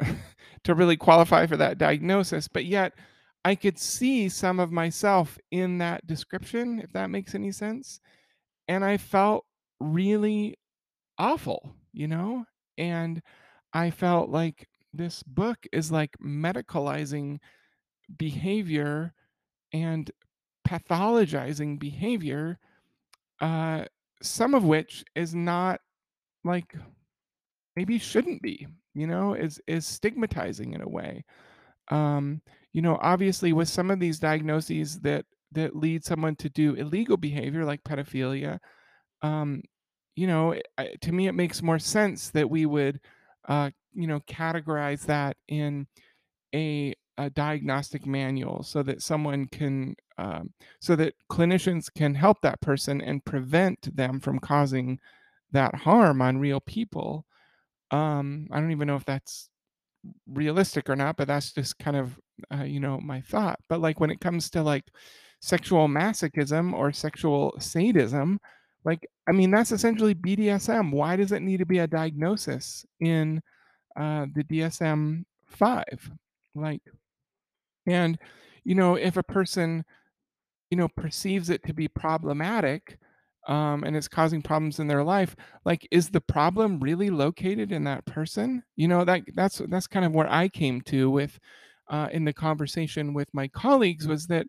to 0.64 0.74
really 0.76 0.96
qualify 0.96 1.46
for 1.46 1.56
that 1.56 1.78
diagnosis. 1.78 2.46
But 2.46 2.64
yet 2.64 2.92
I 3.44 3.56
could 3.56 3.76
see 3.76 4.28
some 4.28 4.60
of 4.60 4.70
myself 4.70 5.36
in 5.50 5.78
that 5.78 6.06
description, 6.06 6.78
if 6.78 6.92
that 6.92 7.10
makes 7.10 7.34
any 7.34 7.50
sense. 7.50 8.00
And 8.68 8.84
I 8.84 8.96
felt 8.96 9.44
really 9.80 10.56
awful, 11.18 11.74
you 11.92 12.06
know? 12.06 12.44
And 12.78 13.20
I 13.72 13.90
felt 13.90 14.30
like 14.30 14.68
this 14.92 15.24
book 15.24 15.58
is 15.72 15.90
like 15.90 16.16
medicalizing 16.24 17.40
behavior 18.16 19.12
and 19.72 20.08
pathologizing 20.70 21.78
behavior, 21.80 22.58
uh, 23.40 23.86
some 24.22 24.54
of 24.54 24.64
which 24.64 25.04
is 25.16 25.34
not 25.34 25.80
like 26.44 26.74
maybe 27.76 27.98
shouldn't 27.98 28.42
be, 28.42 28.66
you 28.94 29.06
know, 29.06 29.34
is 29.34 29.60
is 29.66 29.86
stigmatizing 29.86 30.72
in 30.72 30.80
a 30.82 30.88
way. 30.88 31.24
Um, 31.90 32.42
you 32.72 32.82
know, 32.82 32.98
obviously 33.02 33.52
with 33.52 33.68
some 33.68 33.90
of 33.90 34.00
these 34.00 34.20
diagnoses 34.20 35.00
that 35.02 35.26
that 35.52 35.76
lead 35.76 36.04
someone 36.04 36.36
to 36.36 36.50
do 36.50 36.74
illegal 36.74 37.16
behavior 37.16 37.64
like 37.64 37.84
pedophilia, 37.84 38.60
um, 39.22 39.62
you 40.16 40.26
know, 40.26 40.52
it- 40.52 41.00
to 41.02 41.12
me, 41.12 41.28
it 41.28 41.34
makes 41.34 41.62
more 41.62 41.78
sense 41.80 42.30
that 42.32 42.50
we 42.50 42.66
would, 42.66 43.00
uh, 43.48 43.70
you 43.94 44.06
know, 44.08 44.20
categorize 44.20 45.06
that 45.06 45.36
in 45.48 45.86
a, 46.54 46.94
a 47.18 47.30
diagnostic 47.30 48.06
manual 48.06 48.62
so 48.62 48.82
that 48.82 49.02
someone 49.02 49.46
can, 49.46 49.94
um, 50.18 50.52
so 50.80 50.96
that 50.96 51.14
clinicians 51.30 51.92
can 51.92 52.14
help 52.14 52.40
that 52.42 52.60
person 52.60 53.00
and 53.00 53.24
prevent 53.24 53.94
them 53.94 54.20
from 54.20 54.38
causing 54.38 54.98
that 55.52 55.74
harm 55.74 56.22
on 56.22 56.38
real 56.38 56.60
people. 56.60 57.26
Um, 57.90 58.46
I 58.50 58.60
don't 58.60 58.70
even 58.72 58.88
know 58.88 58.96
if 58.96 59.04
that's 59.04 59.50
realistic 60.26 60.88
or 60.88 60.96
not, 60.96 61.16
but 61.16 61.28
that's 61.28 61.52
just 61.52 61.78
kind 61.78 61.96
of, 61.96 62.18
uh, 62.54 62.64
you 62.64 62.80
know, 62.80 62.98
my 63.00 63.20
thought. 63.20 63.60
But 63.68 63.80
like 63.80 64.00
when 64.00 64.10
it 64.10 64.20
comes 64.20 64.50
to 64.50 64.62
like 64.62 64.84
sexual 65.40 65.88
masochism 65.88 66.72
or 66.72 66.92
sexual 66.92 67.54
sadism, 67.58 68.40
like, 68.84 69.06
I 69.28 69.32
mean, 69.32 69.50
that's 69.50 69.72
essentially 69.72 70.14
BDSM. 70.14 70.92
Why 70.92 71.16
does 71.16 71.32
it 71.32 71.42
need 71.42 71.58
to 71.58 71.66
be 71.66 71.78
a 71.78 71.86
diagnosis 71.86 72.86
in 73.00 73.42
uh, 73.96 74.26
the 74.34 74.44
DSM 74.44 75.24
5? 75.46 76.10
Like, 76.54 76.82
and, 77.86 78.18
you 78.64 78.74
know, 78.74 78.96
if 78.96 79.16
a 79.16 79.22
person 79.22 79.84
you 80.70 80.76
know, 80.76 80.88
perceives 80.88 81.50
it 81.50 81.62
to 81.64 81.74
be 81.74 81.88
problematic, 81.88 82.98
um, 83.48 83.82
and 83.84 83.96
it's 83.96 84.08
causing 84.08 84.42
problems 84.42 84.78
in 84.78 84.86
their 84.86 85.02
life, 85.02 85.34
like, 85.64 85.86
is 85.90 86.10
the 86.10 86.20
problem 86.20 86.78
really 86.80 87.10
located 87.10 87.72
in 87.72 87.84
that 87.84 88.04
person? 88.06 88.62
You 88.76 88.88
know, 88.88 89.04
that 89.04 89.22
that's 89.34 89.60
that's 89.68 89.86
kind 89.86 90.04
of 90.06 90.12
where 90.14 90.30
I 90.30 90.48
came 90.48 90.80
to 90.82 91.10
with, 91.10 91.38
uh, 91.88 92.08
in 92.12 92.24
the 92.24 92.32
conversation 92.32 93.14
with 93.14 93.28
my 93.34 93.48
colleagues 93.48 94.06
was 94.06 94.26
that, 94.28 94.46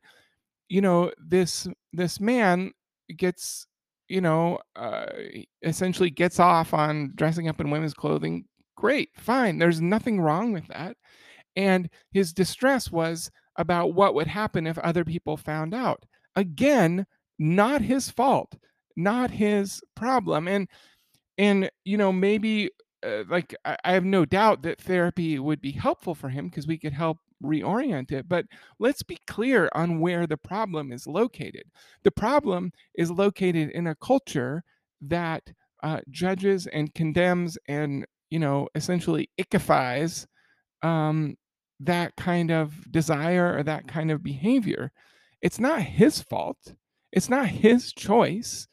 you 0.69 0.81
know, 0.81 1.11
this 1.19 1.67
this 1.93 2.19
man 2.19 2.71
gets, 3.17 3.67
you 4.07 4.21
know, 4.21 4.59
uh, 4.75 5.07
essentially 5.63 6.09
gets 6.09 6.39
off 6.39 6.73
on 6.73 7.11
dressing 7.15 7.47
up 7.47 7.59
in 7.61 7.71
women's 7.71 7.93
clothing. 7.93 8.45
Great, 8.77 9.09
fine. 9.17 9.59
There's 9.59 9.81
nothing 9.81 10.21
wrong 10.21 10.53
with 10.53 10.67
that. 10.67 10.97
And 11.55 11.89
his 12.11 12.33
distress 12.33 12.91
was 12.91 13.29
about 13.57 13.93
what 13.93 14.15
would 14.15 14.27
happen 14.27 14.67
if 14.67 14.77
other 14.79 15.03
people 15.03 15.37
found 15.37 15.73
out. 15.73 16.03
Again, 16.35 17.05
not 17.37 17.81
his 17.81 18.09
fault, 18.09 18.55
not 18.95 19.31
his 19.31 19.81
problem. 19.95 20.47
And 20.47 20.67
and 21.37 21.69
you 21.85 21.97
know 21.97 22.11
maybe 22.11 22.69
uh, 23.05 23.23
like 23.29 23.55
I, 23.65 23.77
I 23.83 23.93
have 23.93 24.05
no 24.05 24.25
doubt 24.25 24.61
that 24.63 24.79
therapy 24.81 25.39
would 25.39 25.61
be 25.61 25.71
helpful 25.71 26.15
for 26.15 26.29
him 26.29 26.47
because 26.47 26.67
we 26.67 26.77
could 26.77 26.93
help 26.93 27.17
reorient 27.43 28.11
it 28.11 28.29
but 28.29 28.45
let's 28.79 29.01
be 29.01 29.17
clear 29.25 29.67
on 29.73 29.99
where 29.99 30.27
the 30.27 30.37
problem 30.37 30.91
is 30.91 31.07
located 31.07 31.63
the 32.03 32.11
problem 32.11 32.71
is 32.95 33.09
located 33.09 33.71
in 33.71 33.87
a 33.87 33.95
culture 33.95 34.63
that 35.01 35.41
uh, 35.81 35.99
judges 36.11 36.67
and 36.67 36.93
condemns 36.93 37.57
and 37.67 38.05
you 38.29 38.37
know 38.37 38.67
essentially 38.75 39.27
ickifies 39.39 40.27
um, 40.83 41.35
that 41.83 42.15
kind 42.15 42.51
of 42.51 42.91
desire 42.91 43.57
or 43.57 43.63
that 43.63 43.87
kind 43.87 44.11
of 44.11 44.23
behavior. 44.23 44.91
It's 45.41 45.59
not 45.59 45.81
his 45.81 46.21
fault. 46.21 46.73
It's 47.11 47.29
not 47.29 47.47
his 47.47 47.93
choice. 47.93 48.67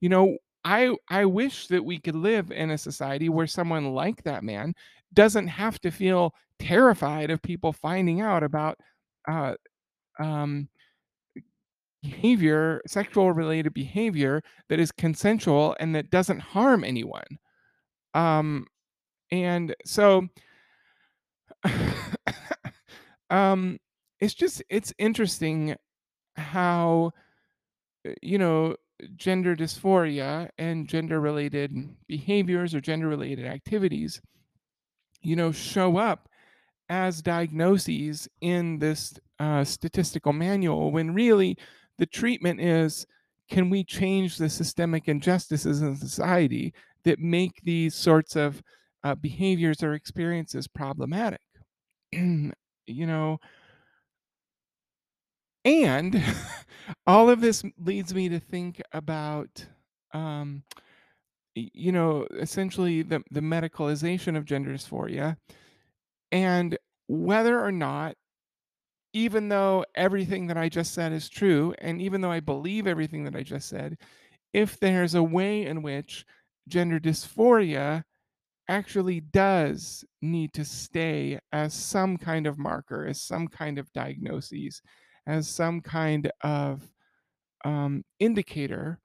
You 0.00 0.08
know, 0.08 0.38
I 0.64 0.94
I 1.10 1.26
wish 1.26 1.68
that 1.68 1.84
we 1.84 1.98
could 1.98 2.16
live 2.16 2.50
in 2.50 2.70
a 2.70 2.78
society 2.78 3.28
where 3.28 3.46
someone 3.46 3.94
like 3.94 4.22
that 4.24 4.42
man 4.44 4.74
doesn't 5.12 5.48
have 5.48 5.80
to 5.80 5.90
feel 5.90 6.34
terrified 6.58 7.30
of 7.30 7.42
people 7.42 7.72
finding 7.72 8.20
out 8.20 8.42
about 8.42 8.78
uh, 9.28 9.54
um, 10.18 10.68
behavior, 12.02 12.82
sexual 12.86 13.32
related 13.32 13.72
behavior 13.74 14.42
that 14.68 14.78
is 14.78 14.92
consensual 14.92 15.74
and 15.80 15.94
that 15.94 16.10
doesn't 16.10 16.40
harm 16.40 16.84
anyone. 16.84 17.38
Um, 18.14 18.66
and 19.30 19.74
so 19.84 20.28
um, 23.34 23.78
it's 24.20 24.34
just 24.34 24.62
it's 24.68 24.92
interesting 24.98 25.74
how 26.36 27.10
uh, 28.06 28.12
you 28.22 28.38
know 28.38 28.76
gender 29.16 29.56
dysphoria 29.56 30.48
and 30.56 30.88
gender 30.88 31.20
related 31.20 31.72
behaviors 32.06 32.74
or 32.74 32.80
gender 32.80 33.08
related 33.08 33.44
activities 33.44 34.20
you 35.20 35.34
know 35.34 35.50
show 35.50 35.96
up 35.96 36.28
as 36.88 37.22
diagnoses 37.22 38.28
in 38.40 38.78
this 38.78 39.14
uh, 39.40 39.64
statistical 39.64 40.32
manual 40.32 40.92
when 40.92 41.12
really 41.12 41.58
the 41.98 42.06
treatment 42.06 42.60
is 42.60 43.04
can 43.50 43.68
we 43.68 43.82
change 43.82 44.36
the 44.36 44.48
systemic 44.48 45.08
injustices 45.08 45.82
in 45.82 45.96
society 45.96 46.72
that 47.02 47.18
make 47.18 47.60
these 47.64 47.94
sorts 47.94 48.36
of 48.36 48.62
uh, 49.02 49.14
behaviors 49.16 49.82
or 49.82 49.94
experiences 49.94 50.68
problematic 50.68 51.40
you 52.86 53.06
know 53.06 53.38
And 55.64 56.22
all 57.06 57.30
of 57.30 57.40
this 57.40 57.64
leads 57.78 58.14
me 58.14 58.28
to 58.28 58.38
think 58.38 58.82
about, 58.92 59.66
um, 60.12 60.62
you 61.54 61.92
know, 61.92 62.26
essentially 62.38 63.02
the, 63.02 63.22
the 63.30 63.40
medicalization 63.40 64.36
of 64.36 64.44
gender 64.44 64.72
dysphoria 64.72 65.36
and 66.32 66.76
whether 67.06 67.60
or 67.60 67.72
not, 67.72 68.16
even 69.12 69.48
though 69.48 69.84
everything 69.94 70.48
that 70.48 70.56
I 70.56 70.68
just 70.68 70.92
said 70.92 71.12
is 71.12 71.28
true, 71.28 71.74
and 71.78 72.02
even 72.02 72.20
though 72.20 72.32
I 72.32 72.40
believe 72.40 72.86
everything 72.86 73.24
that 73.24 73.36
I 73.36 73.42
just 73.42 73.68
said, 73.68 73.96
if 74.52 74.80
there's 74.80 75.14
a 75.14 75.22
way 75.22 75.64
in 75.64 75.82
which 75.82 76.26
gender 76.66 76.98
dysphoria 76.98 78.02
actually 78.68 79.20
does 79.20 80.04
need 80.22 80.52
to 80.54 80.64
stay 80.64 81.38
as 81.52 81.74
some 81.74 82.16
kind 82.16 82.46
of 82.46 82.58
marker, 82.58 83.06
as 83.06 83.20
some 83.20 83.46
kind 83.48 83.78
of 83.78 83.92
diagnosis, 83.92 84.80
as 85.26 85.48
some 85.48 85.80
kind 85.80 86.30
of 86.42 86.82
um, 87.64 88.04
indicator 88.18 89.00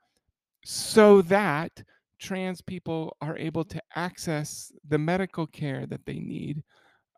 so 0.66 1.22
that 1.24 1.84
trans 2.20 2.62
people 2.62 3.16
are 3.22 3.38
able 3.38 3.64
to 3.64 3.82
access 3.96 4.72
the 4.88 4.98
medical 4.98 5.48
care 5.48 5.86
that 5.86 6.06
they 6.06 6.20
need 6.20 6.64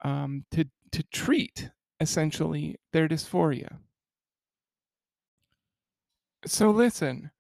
um, 0.04 0.46
to, 0.52 0.66
to 0.92 1.04
treat 1.12 1.70
essentially 2.00 2.76
their 2.94 3.08
dysphoria. 3.08 3.78
So, 6.46 6.72
listen, 6.72 7.32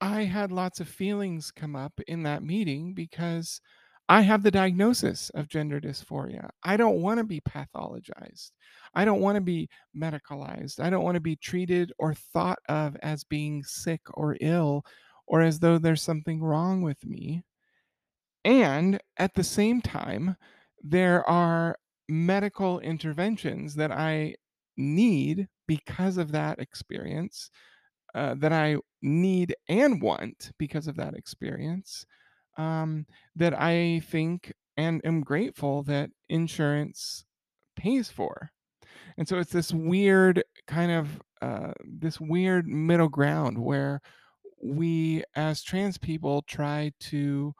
I 0.00 0.24
had 0.24 0.52
lots 0.52 0.80
of 0.80 0.88
feelings 0.88 1.50
come 1.50 1.76
up 1.76 2.00
in 2.08 2.22
that 2.22 2.42
meeting 2.42 2.94
because 2.94 3.60
I 4.08 4.22
have 4.22 4.42
the 4.42 4.50
diagnosis 4.50 5.30
of 5.30 5.48
gender 5.48 5.80
dysphoria. 5.80 6.50
I 6.64 6.76
don't 6.76 7.00
want 7.00 7.18
to 7.18 7.24
be 7.24 7.40
pathologized. 7.40 8.50
I 8.94 9.04
don't 9.04 9.20
want 9.20 9.36
to 9.36 9.40
be 9.40 9.68
medicalized. 9.96 10.80
I 10.80 10.90
don't 10.90 11.04
want 11.04 11.14
to 11.14 11.20
be 11.20 11.36
treated 11.36 11.92
or 11.98 12.14
thought 12.14 12.58
of 12.68 12.96
as 13.02 13.24
being 13.24 13.62
sick 13.62 14.00
or 14.14 14.36
ill 14.40 14.84
or 15.26 15.42
as 15.42 15.60
though 15.60 15.78
there's 15.78 16.02
something 16.02 16.42
wrong 16.42 16.82
with 16.82 17.06
me. 17.06 17.42
And 18.44 19.00
at 19.18 19.34
the 19.34 19.44
same 19.44 19.80
time, 19.80 20.36
there 20.82 21.28
are 21.28 21.78
medical 22.08 22.80
interventions 22.80 23.74
that 23.76 23.92
I 23.92 24.34
need 24.76 25.46
because 25.68 26.16
of 26.16 26.32
that 26.32 26.58
experience, 26.58 27.50
uh, 28.14 28.34
that 28.38 28.52
I 28.52 28.76
need 29.02 29.54
and 29.68 30.00
want 30.02 30.52
because 30.58 30.86
of 30.86 30.96
that 30.96 31.14
experience, 31.14 32.04
um, 32.58 33.06
that 33.36 33.58
I 33.58 34.00
think 34.06 34.52
and 34.76 35.00
am 35.04 35.20
grateful 35.22 35.82
that 35.84 36.10
insurance 36.28 37.24
pays 37.76 38.10
for. 38.10 38.50
And 39.18 39.28
so 39.28 39.38
it's 39.38 39.52
this 39.52 39.72
weird 39.72 40.42
kind 40.66 40.92
of 40.92 41.22
uh, 41.42 41.72
this 41.84 42.20
weird 42.20 42.66
middle 42.66 43.08
ground 43.08 43.58
where 43.58 44.00
we 44.62 45.24
as 45.34 45.62
trans 45.62 45.96
people 45.96 46.42
try 46.42 46.92
to 47.00 47.54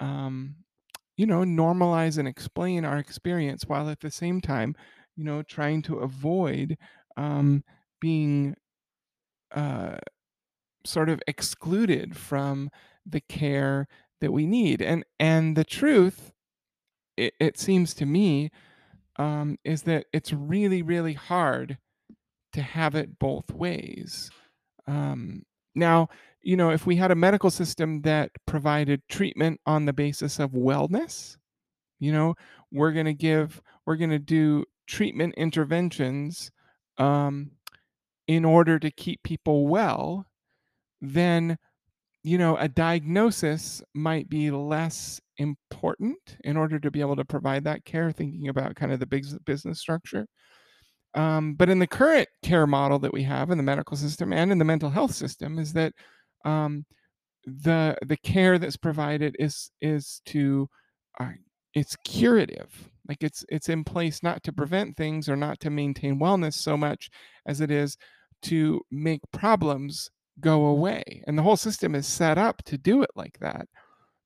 um, 0.00 0.56
you 1.16 1.26
know, 1.26 1.40
normalize 1.40 2.18
and 2.18 2.26
explain 2.26 2.84
our 2.84 2.98
experience 2.98 3.64
while 3.66 3.88
at 3.88 4.00
the 4.00 4.10
same 4.10 4.40
time, 4.40 4.74
you 5.16 5.24
know, 5.24 5.42
trying 5.42 5.82
to 5.82 5.98
avoid 5.98 6.76
um, 7.16 7.62
being 8.00 8.54
uh, 9.54 9.96
sort 10.84 11.08
of 11.08 11.22
excluded 11.26 12.16
from 12.16 12.70
the 13.06 13.20
care 13.20 13.86
that 14.20 14.32
we 14.32 14.46
need. 14.46 14.82
And 14.82 15.04
and 15.18 15.56
the 15.56 15.64
truth, 15.64 16.32
it, 17.16 17.34
it 17.40 17.58
seems 17.58 17.94
to 17.94 18.06
me, 18.06 18.50
um, 19.16 19.58
is 19.64 19.82
that 19.82 20.06
it's 20.12 20.32
really, 20.32 20.82
really 20.82 21.14
hard 21.14 21.78
to 22.52 22.62
have 22.62 22.94
it 22.94 23.18
both 23.18 23.52
ways. 23.52 24.30
Um, 24.86 25.42
now, 25.74 26.08
you 26.42 26.56
know, 26.56 26.70
if 26.70 26.86
we 26.86 26.96
had 26.96 27.10
a 27.10 27.16
medical 27.16 27.50
system 27.50 28.02
that 28.02 28.30
provided 28.46 29.02
treatment 29.08 29.60
on 29.66 29.84
the 29.86 29.92
basis 29.92 30.38
of 30.38 30.50
wellness, 30.50 31.36
you 31.98 32.12
know, 32.12 32.34
we're 32.70 32.92
going 32.92 33.06
to 33.06 33.14
give, 33.14 33.62
we're 33.86 33.96
going 33.96 34.10
to 34.10 34.18
do 34.18 34.64
treatment 34.86 35.34
interventions 35.36 36.50
um, 36.98 37.52
in 38.26 38.44
order 38.44 38.78
to 38.78 38.90
keep 38.90 39.22
people 39.22 39.66
well, 39.68 40.26
then, 41.00 41.58
you 42.22 42.38
know, 42.38 42.56
a 42.56 42.68
diagnosis 42.68 43.82
might 43.94 44.28
be 44.28 44.50
less 44.50 45.20
important 45.38 46.36
in 46.44 46.56
order 46.56 46.78
to 46.78 46.90
be 46.90 47.00
able 47.00 47.16
to 47.16 47.24
provide 47.24 47.64
that 47.64 47.84
care, 47.84 48.12
thinking 48.12 48.48
about 48.48 48.76
kind 48.76 48.92
of 48.92 49.00
the 49.00 49.06
big 49.06 49.24
business 49.44 49.80
structure. 49.80 50.26
Um, 51.14 51.54
but 51.54 51.68
in 51.68 51.78
the 51.78 51.86
current 51.86 52.28
care 52.42 52.66
model 52.66 52.98
that 53.00 53.12
we 53.12 53.22
have 53.24 53.50
in 53.50 53.58
the 53.58 53.64
medical 53.64 53.96
system 53.96 54.32
and 54.32 54.50
in 54.50 54.58
the 54.58 54.64
mental 54.64 54.88
health 54.88 55.14
system, 55.14 55.58
is 55.58 55.72
that 55.74 55.92
um, 56.44 56.86
the 57.44 57.96
the 58.06 58.16
care 58.18 58.58
that's 58.58 58.76
provided 58.76 59.36
is 59.38 59.70
is 59.80 60.22
to 60.26 60.68
uh, 61.20 61.30
it's 61.74 61.96
curative 62.04 62.90
like 63.08 63.22
it's 63.22 63.44
it's 63.48 63.68
in 63.68 63.84
place 63.84 64.22
not 64.22 64.42
to 64.44 64.52
prevent 64.52 64.96
things 64.96 65.28
or 65.28 65.36
not 65.36 65.60
to 65.60 65.70
maintain 65.70 66.20
wellness 66.20 66.54
so 66.54 66.76
much 66.76 67.10
as 67.46 67.60
it 67.60 67.70
is 67.70 67.96
to 68.42 68.80
make 68.90 69.20
problems 69.32 70.10
go 70.40 70.66
away 70.66 71.22
and 71.26 71.36
the 71.36 71.42
whole 71.42 71.56
system 71.56 71.94
is 71.94 72.06
set 72.06 72.38
up 72.38 72.62
to 72.64 72.78
do 72.78 73.02
it 73.02 73.10
like 73.14 73.38
that. 73.40 73.68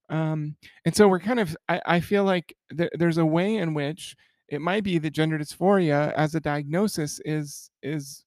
Um, 0.09 0.55
and 0.85 0.95
so 0.95 1.07
we're 1.07 1.19
kind 1.19 1.39
of 1.39 1.55
i, 1.67 1.81
I 1.85 1.99
feel 1.99 2.23
like 2.23 2.55
th- 2.77 2.91
there's 2.93 3.17
a 3.17 3.25
way 3.25 3.57
in 3.57 3.73
which 3.73 4.15
it 4.47 4.61
might 4.61 4.85
be 4.85 4.99
that 4.99 5.09
gender 5.11 5.37
dysphoria 5.37 6.13
as 6.13 6.33
a 6.33 6.39
diagnosis 6.39 7.19
is 7.25 7.69
is 7.83 8.23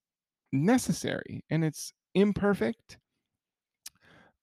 necessary 0.52 1.42
and 1.48 1.64
it's 1.64 1.94
imperfect 2.14 2.98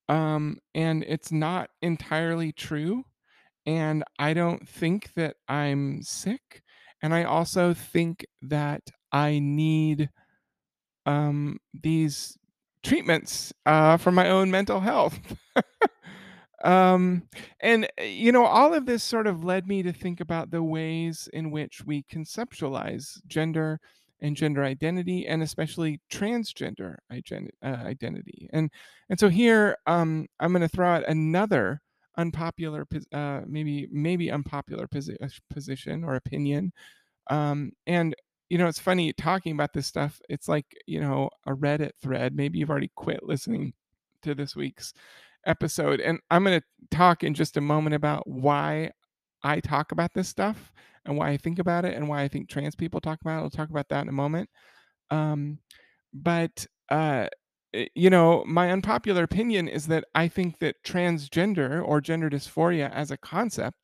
um, 0.10 0.58
and 0.74 1.04
it's 1.08 1.32
not 1.32 1.70
entirely 1.84 2.52
true 2.54 3.04
and 3.68 4.06
I 4.20 4.34
don't 4.36 4.68
think 4.70 5.14
that 5.16 5.38
I'm 5.50 6.04
sick, 6.04 6.64
and 7.04 7.14
I 7.16 7.26
also 7.26 7.76
think 7.76 8.26
that 8.44 8.84
I 9.14 9.40
need, 9.40 10.12
um, 11.06 11.60
these 11.74 12.38
treatments, 12.84 13.54
uh, 13.66 13.98
for 13.98 14.12
my 14.12 14.30
own 14.30 14.52
mental 14.52 14.80
health. 14.82 15.20
Um, 16.64 17.24
and, 17.60 17.88
eh, 17.98 18.06
you 18.06 18.32
know, 18.32 18.46
all 18.46 18.74
of 18.74 18.86
this 18.86 19.04
sort 19.04 19.28
of 19.28 19.44
led 19.44 19.68
me 19.68 19.84
to 19.84 19.94
think 19.94 20.20
about 20.20 20.50
the 20.50 20.64
ways 20.64 21.30
in 21.32 21.52
which 21.52 21.84
we 21.86 22.04
conceptualize 22.04 23.20
gender 23.28 23.80
and 24.20 24.36
gender 24.36 24.64
identity, 24.64 25.28
and 25.28 25.44
especially 25.44 26.02
transgender 26.12 26.96
uh, 27.12 27.68
identity. 27.68 28.50
And 28.52 28.72
and 29.10 29.20
so 29.20 29.30
here, 29.30 29.78
um, 29.86 30.26
I'm 30.40 30.52
gonna 30.52 30.68
throw 30.68 30.90
out 30.90 31.08
another 31.08 31.82
unpopular 32.18 32.88
uh, 33.14 33.42
maybe 33.48 33.88
maybe 33.92 34.32
unpopular 34.32 34.88
posi 34.88 35.16
uh, 35.22 35.28
position 35.54 36.04
or 36.04 36.16
opinion. 36.16 36.74
Um, 37.30 37.72
and, 37.86 38.16
you 38.50 38.58
know, 38.58 38.68
it's 38.68 38.80
funny 38.80 39.14
talking 39.14 39.52
about 39.52 39.74
this 39.74 39.88
stuff, 39.88 40.20
it's 40.30 40.48
like, 40.48 40.66
you 40.86 41.02
know, 41.02 41.30
a 41.46 41.52
Reddit 41.52 41.92
thread. 42.02 42.36
Maybe 42.36 42.58
you've 42.58 42.70
already 42.70 42.92
quit 42.96 43.24
listening 43.24 43.74
to 44.24 44.34
this 44.34 44.56
week's 44.56 44.94
episode. 45.46 46.00
And 46.00 46.20
I'm 46.32 46.44
going 46.44 46.60
to 46.60 46.66
talk 46.90 47.24
in 47.24 47.34
just 47.34 47.58
a 47.58 47.62
moment 47.62 47.96
about 47.96 48.28
why 48.28 48.92
I 49.44 49.60
talk 49.60 49.92
about 49.92 50.14
this 50.14 50.30
stuff 50.30 50.72
and 51.06 51.18
why 51.18 51.30
I 51.30 51.38
think 51.38 51.60
about 51.60 51.86
it 51.86 51.96
and 51.96 52.08
why 52.08 52.24
I 52.24 52.28
think 52.28 52.50
trans 52.50 52.76
people 52.76 53.02
talk 53.02 53.20
about 53.22 53.40
it. 53.40 53.44
I'll 53.44 53.50
talk 53.50 53.70
about 53.70 53.90
that 53.90 54.02
in 54.02 54.10
a 54.10 54.14
moment. 54.14 54.50
Um, 55.12 55.60
but, 56.14 56.66
uh, 56.90 57.28
you 57.96 58.10
know, 58.10 58.44
my 58.48 58.72
unpopular 58.72 59.24
opinion 59.24 59.68
is 59.68 59.88
that 59.88 60.06
I 60.16 60.28
think 60.28 60.60
that 60.60 60.84
transgender 60.84 61.84
or 61.86 62.02
gender 62.02 62.30
dysphoria 62.30 62.92
as 62.92 63.12
a 63.12 63.18
concept 63.18 63.78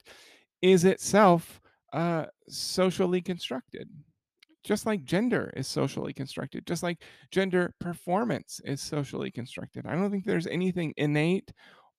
is 0.62 0.86
itself 0.86 1.62
uh, 1.94 2.26
socially 2.50 3.22
constructed 3.22 3.90
just 4.64 4.86
like 4.86 5.04
gender 5.04 5.52
is 5.56 5.68
socially 5.68 6.14
constructed, 6.14 6.66
just 6.66 6.84
like 6.84 7.04
gender 7.32 7.74
performance 7.80 8.62
is 8.66 8.82
socially 8.82 9.32
constructed. 9.32 9.86
I 9.86 9.94
don't 9.96 10.10
think 10.12 10.26
there's 10.26 10.48
anything 10.48 10.94
innate 10.98 11.52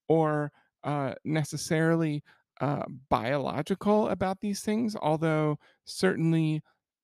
or 0.07 0.51
uh, 0.83 1.13
necessarily 1.23 2.23
uh, 2.61 2.83
biological 3.09 4.09
about 4.09 4.39
these 4.41 4.61
things, 4.61 4.95
although 4.95 5.57
certainly, 5.85 6.61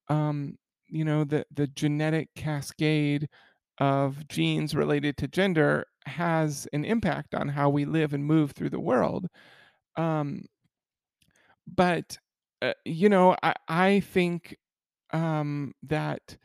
um, 0.08 0.58
you 0.88 1.06
know, 1.06 1.24
the 1.24 1.46
the 1.54 1.68
genetic 1.68 2.30
cascade 2.36 3.30
of 3.80 4.28
genes 4.28 4.76
related 4.76 5.18
to 5.18 5.28
gender 5.28 5.86
has 6.06 6.68
an 6.74 6.86
impact 6.86 7.36
on 7.36 7.50
how 7.50 7.70
we 7.70 7.86
live 7.86 8.14
and 8.14 8.26
move 8.26 8.52
through 8.52 8.70
the 8.70 8.80
world. 8.80 9.28
Um, 9.96 10.46
but 11.68 12.18
uh, 12.62 12.74
you 12.86 13.10
know, 13.10 13.36
I 13.44 13.54
I 13.68 14.00
think 14.02 14.58
um, 15.12 15.74
that 15.84 16.38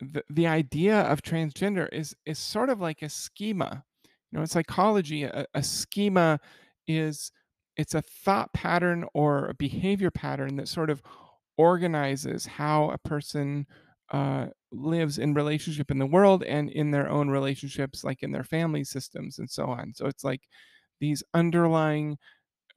the 0.00 0.24
the 0.30 0.46
idea 0.46 1.00
of 1.02 1.22
transgender 1.22 1.88
is 1.92 2.14
is 2.26 2.38
sort 2.38 2.70
of 2.70 2.80
like 2.80 3.02
a 3.02 3.08
schema. 3.08 3.84
You 4.30 4.36
know, 4.36 4.42
in 4.42 4.46
psychology, 4.46 5.24
a, 5.24 5.46
a 5.54 5.62
schema 5.62 6.40
is 6.86 7.32
it's 7.76 7.94
a 7.94 8.02
thought 8.02 8.52
pattern 8.52 9.04
or 9.14 9.48
a 9.48 9.54
behavior 9.54 10.10
pattern 10.10 10.56
that 10.56 10.68
sort 10.68 10.90
of 10.90 11.02
organizes 11.56 12.46
how 12.46 12.90
a 12.90 12.98
person 12.98 13.66
uh, 14.12 14.46
lives 14.70 15.18
in 15.18 15.34
relationship 15.34 15.90
in 15.90 15.98
the 15.98 16.06
world 16.06 16.44
and 16.44 16.70
in 16.70 16.90
their 16.90 17.08
own 17.08 17.30
relationships, 17.30 18.04
like 18.04 18.22
in 18.22 18.32
their 18.32 18.44
family 18.44 18.84
systems 18.84 19.38
and 19.38 19.50
so 19.50 19.66
on. 19.66 19.94
So 19.94 20.06
it's 20.06 20.24
like 20.24 20.42
these 21.00 21.22
underlying 21.34 22.18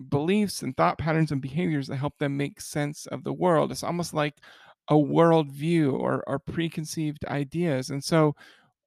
beliefs 0.10 0.62
and 0.62 0.76
thought 0.76 0.98
patterns 0.98 1.32
and 1.32 1.41
behaviors 1.41 1.88
that 1.88 1.98
help 1.98 2.17
them 2.19 2.38
make 2.38 2.60
sense 2.62 3.06
of 3.08 3.24
the 3.24 3.34
world. 3.34 3.71
It's 3.71 3.84
almost 3.84 4.13
like 4.13 4.36
a 4.89 4.95
worldview 4.95 5.93
or, 5.93 6.24
or 6.28 6.39
preconceived 6.39 7.26
ideas. 7.26 7.89
And 7.89 8.04
so 8.04 8.36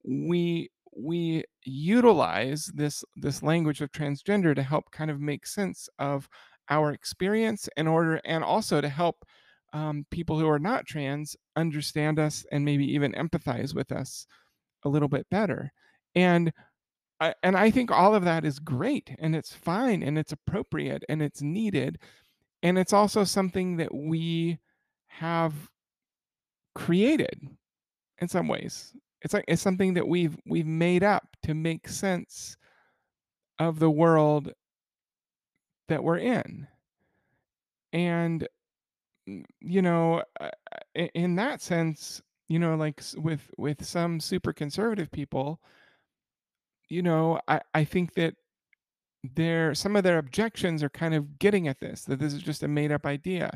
we 0.04 0.70
we 0.96 1.44
utilize 1.64 2.66
this 2.74 3.04
this 3.16 3.42
language 3.42 3.80
of 3.80 3.92
transgender 3.92 4.54
to 4.54 4.62
help 4.62 4.90
kind 4.90 5.10
of 5.10 5.20
make 5.20 5.46
sense 5.46 5.88
of 5.98 6.28
our 6.70 6.92
experience 6.92 7.68
in 7.76 7.86
order 7.86 8.20
and 8.24 8.44
also 8.44 8.80
to 8.80 8.88
help 8.88 9.24
um, 9.72 10.06
people 10.10 10.38
who 10.38 10.48
are 10.48 10.58
not 10.58 10.86
trans 10.86 11.36
understand 11.56 12.18
us 12.18 12.46
and 12.52 12.64
maybe 12.64 12.86
even 12.92 13.12
empathize 13.12 13.74
with 13.74 13.92
us 13.92 14.26
a 14.84 14.88
little 14.88 15.08
bit 15.08 15.26
better. 15.30 15.72
And 16.14 16.52
I, 17.20 17.34
and 17.42 17.56
I 17.56 17.70
think 17.70 17.90
all 17.90 18.14
of 18.14 18.24
that 18.24 18.44
is 18.44 18.58
great 18.60 19.14
and 19.18 19.34
it's 19.36 19.52
fine 19.54 20.02
and 20.02 20.18
it's 20.18 20.32
appropriate 20.32 21.04
and 21.08 21.22
it's 21.22 21.42
needed. 21.42 21.98
And 22.62 22.78
it's 22.78 22.92
also 22.92 23.24
something 23.24 23.76
that 23.78 23.94
we 23.94 24.58
have 25.08 25.54
created 26.74 27.40
in 28.18 28.28
some 28.28 28.48
ways. 28.48 28.94
It's 29.22 29.34
like 29.34 29.44
it's 29.48 29.62
something 29.62 29.94
that 29.94 30.06
we've 30.06 30.36
we've 30.46 30.66
made 30.66 31.02
up 31.02 31.26
to 31.44 31.54
make 31.54 31.88
sense 31.88 32.56
of 33.58 33.78
the 33.78 33.90
world 33.90 34.52
that 35.88 36.02
we're 36.04 36.18
in. 36.18 36.68
and 37.92 38.46
you 39.60 39.82
know, 39.82 40.22
uh, 40.40 40.50
in 41.14 41.36
that 41.36 41.60
sense, 41.62 42.22
you 42.48 42.58
know, 42.58 42.76
like 42.76 43.02
with 43.16 43.50
with 43.58 43.84
some 43.84 44.20
super 44.20 44.52
conservative 44.52 45.10
people, 45.10 45.60
you 46.88 47.02
know, 47.02 47.40
I 47.48 47.60
I 47.74 47.84
think 47.84 48.14
that 48.14 48.34
their 49.34 49.74
some 49.74 49.96
of 49.96 50.04
their 50.04 50.18
objections 50.18 50.82
are 50.82 50.88
kind 50.90 51.14
of 51.14 51.38
getting 51.38 51.68
at 51.68 51.80
this 51.80 52.02
that 52.04 52.18
this 52.20 52.32
is 52.32 52.42
just 52.42 52.62
a 52.62 52.68
made 52.68 52.92
up 52.92 53.06
idea. 53.06 53.50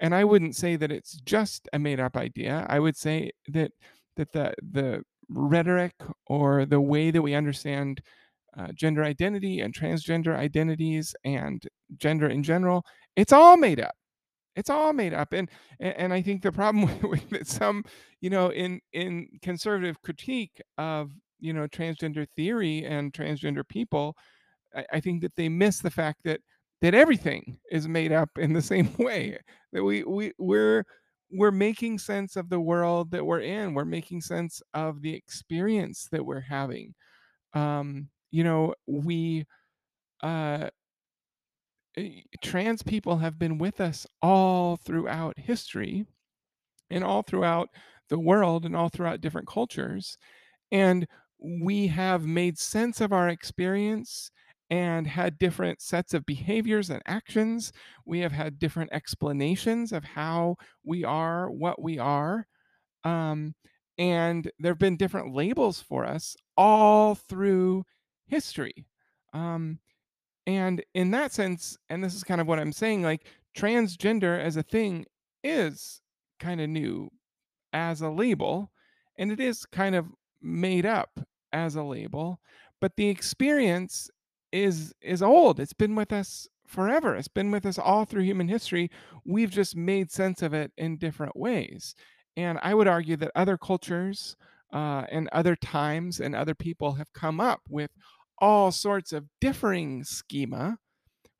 And 0.00 0.14
i 0.14 0.24
wouldn't 0.24 0.56
say 0.56 0.76
that 0.76 0.92
it's 0.92 1.14
just 1.24 1.68
a 1.72 1.78
made 1.78 2.00
up 2.00 2.16
idea. 2.16 2.66
I 2.68 2.80
would 2.80 2.96
say 2.96 3.32
that 3.48 3.72
that 4.16 4.32
the 4.32 4.54
the 4.72 5.02
rhetoric 5.28 5.94
or 6.26 6.66
the 6.66 6.80
way 6.80 7.10
that 7.10 7.22
we 7.22 7.34
understand 7.34 8.00
uh, 8.56 8.68
gender 8.72 9.04
identity 9.04 9.60
and 9.60 9.74
transgender 9.74 10.36
identities 10.36 11.14
and 11.24 11.66
gender 11.98 12.28
in 12.28 12.42
general 12.42 12.84
it's 13.16 13.32
all 13.32 13.56
made 13.56 13.80
up 13.80 13.94
it's 14.56 14.70
all 14.70 14.92
made 14.92 15.14
up 15.14 15.32
and 15.32 15.48
and, 15.80 16.12
i 16.12 16.20
think 16.22 16.42
the 16.42 16.52
problem 16.52 16.88
with, 17.30 17.46
some 17.46 17.84
you 18.20 18.30
know 18.30 18.50
in 18.52 18.80
in 18.92 19.28
conservative 19.42 20.00
critique 20.02 20.60
of 20.78 21.10
you 21.38 21.52
know 21.52 21.66
transgender 21.68 22.26
theory 22.36 22.84
and 22.84 23.12
transgender 23.12 23.66
people 23.68 24.16
I, 24.74 24.86
I 24.94 25.00
think 25.00 25.22
that 25.22 25.36
they 25.36 25.48
miss 25.48 25.80
the 25.80 25.90
fact 25.90 26.20
that 26.24 26.40
that 26.82 26.94
everything 26.94 27.58
is 27.70 27.88
made 27.88 28.12
up 28.12 28.30
in 28.38 28.52
the 28.52 28.62
same 28.72 28.92
way. 28.98 29.38
That 29.72 29.82
we 29.84 30.04
we 30.04 30.32
we're 30.38 30.84
we're 31.32 31.50
making 31.50 31.98
sense 31.98 32.36
of 32.36 32.48
the 32.48 32.60
world 32.60 33.10
that 33.10 33.24
we're 33.24 33.40
in. 33.40 33.74
We're 33.74 33.84
making 33.84 34.20
sense 34.20 34.62
of 34.74 35.02
the 35.02 35.14
experience 35.14 36.08
that 36.12 36.24
we're 36.24 36.40
having. 36.40 36.94
Um, 37.54 38.08
you 38.30 38.44
know, 38.44 38.74
we 38.86 39.46
uh, 40.22 40.70
trans 42.42 42.82
people 42.82 43.18
have 43.18 43.38
been 43.38 43.58
with 43.58 43.80
us 43.80 44.06
all 44.22 44.76
throughout 44.76 45.38
history 45.38 46.04
and 46.90 47.04
all 47.04 47.22
throughout 47.22 47.68
the 48.08 48.18
world 48.18 48.64
and 48.64 48.76
all 48.76 48.88
throughout 48.88 49.20
different 49.20 49.48
cultures 49.48 50.18
and 50.72 51.06
we 51.38 51.86
have 51.88 52.26
made 52.26 52.58
sense 52.58 53.00
of 53.00 53.12
our 53.12 53.28
experience 53.28 54.30
and 54.70 55.06
had 55.06 55.38
different 55.38 55.80
sets 55.80 56.12
of 56.12 56.26
behaviors 56.26 56.90
and 56.90 57.02
actions. 57.06 57.72
We 58.04 58.20
have 58.20 58.32
had 58.32 58.58
different 58.58 58.92
explanations 58.92 59.92
of 59.92 60.04
how 60.04 60.56
we 60.84 61.04
are 61.04 61.50
what 61.50 61.80
we 61.80 61.98
are. 61.98 62.46
Um, 63.04 63.54
and 63.98 64.50
there 64.58 64.72
have 64.72 64.78
been 64.78 64.96
different 64.96 65.34
labels 65.34 65.80
for 65.80 66.04
us 66.04 66.36
all 66.56 67.14
through 67.14 67.84
history. 68.26 68.86
Um, 69.32 69.78
and 70.46 70.84
in 70.94 71.10
that 71.10 71.32
sense, 71.32 71.76
and 71.88 72.02
this 72.02 72.14
is 72.14 72.24
kind 72.24 72.40
of 72.40 72.46
what 72.46 72.58
I'm 72.58 72.72
saying, 72.72 73.02
like 73.02 73.26
transgender 73.56 74.38
as 74.38 74.56
a 74.56 74.62
thing 74.62 75.06
is 75.42 76.00
kind 76.38 76.60
of 76.60 76.68
new 76.68 77.10
as 77.72 78.00
a 78.00 78.10
label, 78.10 78.70
and 79.18 79.32
it 79.32 79.40
is 79.40 79.66
kind 79.66 79.94
of 79.94 80.06
made 80.42 80.86
up 80.86 81.20
as 81.52 81.74
a 81.76 81.82
label, 81.82 82.40
but 82.80 82.96
the 82.96 83.08
experience 83.08 84.10
is 84.52 84.94
is 85.00 85.22
old. 85.22 85.58
It's 85.60 85.72
been 85.72 85.94
with 85.94 86.12
us 86.12 86.48
forever. 86.66 87.16
It's 87.16 87.28
been 87.28 87.50
with 87.50 87.66
us 87.66 87.78
all 87.78 88.04
through 88.04 88.22
human 88.22 88.48
history. 88.48 88.90
We've 89.24 89.50
just 89.50 89.76
made 89.76 90.10
sense 90.10 90.42
of 90.42 90.54
it 90.54 90.72
in 90.76 90.98
different 90.98 91.36
ways. 91.36 91.94
And 92.36 92.58
I 92.62 92.74
would 92.74 92.88
argue 92.88 93.16
that 93.16 93.32
other 93.34 93.56
cultures 93.56 94.36
uh, 94.72 95.04
and 95.10 95.28
other 95.32 95.56
times 95.56 96.20
and 96.20 96.34
other 96.34 96.54
people 96.54 96.92
have 96.94 97.12
come 97.12 97.40
up 97.40 97.60
with 97.68 97.90
all 98.38 98.70
sorts 98.70 99.12
of 99.12 99.24
differing 99.40 100.04
schema 100.04 100.78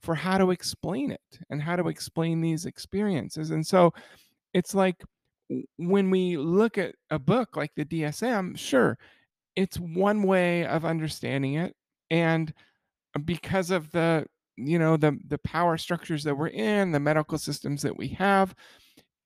for 0.02 0.14
how 0.14 0.38
to 0.38 0.50
explain 0.50 1.10
it 1.10 1.40
and 1.50 1.60
how 1.60 1.76
to 1.76 1.88
explain 1.88 2.40
these 2.40 2.64
experiences. 2.64 3.50
And 3.50 3.66
so 3.66 3.92
it's 4.54 4.74
like 4.74 5.02
when 5.78 6.10
we 6.10 6.36
look 6.36 6.78
at 6.78 6.94
a 7.10 7.18
book 7.18 7.56
like 7.56 7.72
the 7.76 7.84
DSM, 7.84 8.56
sure, 8.56 8.98
it's 9.54 9.78
one 9.78 10.22
way 10.22 10.66
of 10.66 10.84
understanding 10.84 11.54
it. 11.54 11.74
And 12.10 12.52
because 13.24 13.70
of 13.70 13.90
the 13.92 14.26
you 14.56 14.78
know 14.78 14.96
the 14.96 15.18
the 15.28 15.38
power 15.38 15.76
structures 15.76 16.24
that 16.24 16.36
we're 16.36 16.48
in, 16.48 16.92
the 16.92 17.00
medical 17.00 17.38
systems 17.38 17.82
that 17.82 17.96
we 17.96 18.08
have, 18.08 18.54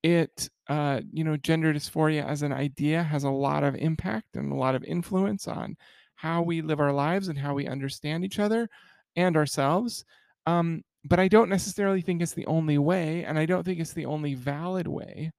it 0.03 0.49
uh, 0.69 1.01
you 1.13 1.25
know 1.25 1.37
gender 1.37 1.73
dysphoria 1.73 2.27
as 2.27 2.43
an 2.43 2.53
idea 2.53 3.03
has 3.03 3.25
a 3.25 3.31
lot 3.31 3.65
of 3.65 3.75
impact 3.77 4.37
and 4.37 4.53
a 4.53 4.57
lot 4.57 4.75
of 4.75 4.85
influence 4.85 5.47
on 5.47 5.77
how 6.21 6.43
we 6.43 6.63
live 6.63 6.81
our 6.81 6.93
lives 6.93 7.29
and 7.29 7.39
how 7.39 7.55
we 7.55 7.67
understand 7.67 8.25
each 8.25 8.39
other 8.39 8.69
and 9.17 9.37
ourselves. 9.37 10.05
Um, 10.47 10.83
but 11.05 11.21
I 11.21 11.29
don't 11.29 11.49
necessarily 11.49 12.03
think 12.03 12.23
it's 12.23 12.35
the 12.35 12.47
only 12.47 12.79
way, 12.79 13.25
and 13.25 13.39
I 13.39 13.47
don't 13.47 13.65
think 13.65 13.81
it's 13.81 13.95
the 13.95 14.07
only 14.07 14.35
valid 14.35 14.87
way 14.87 15.33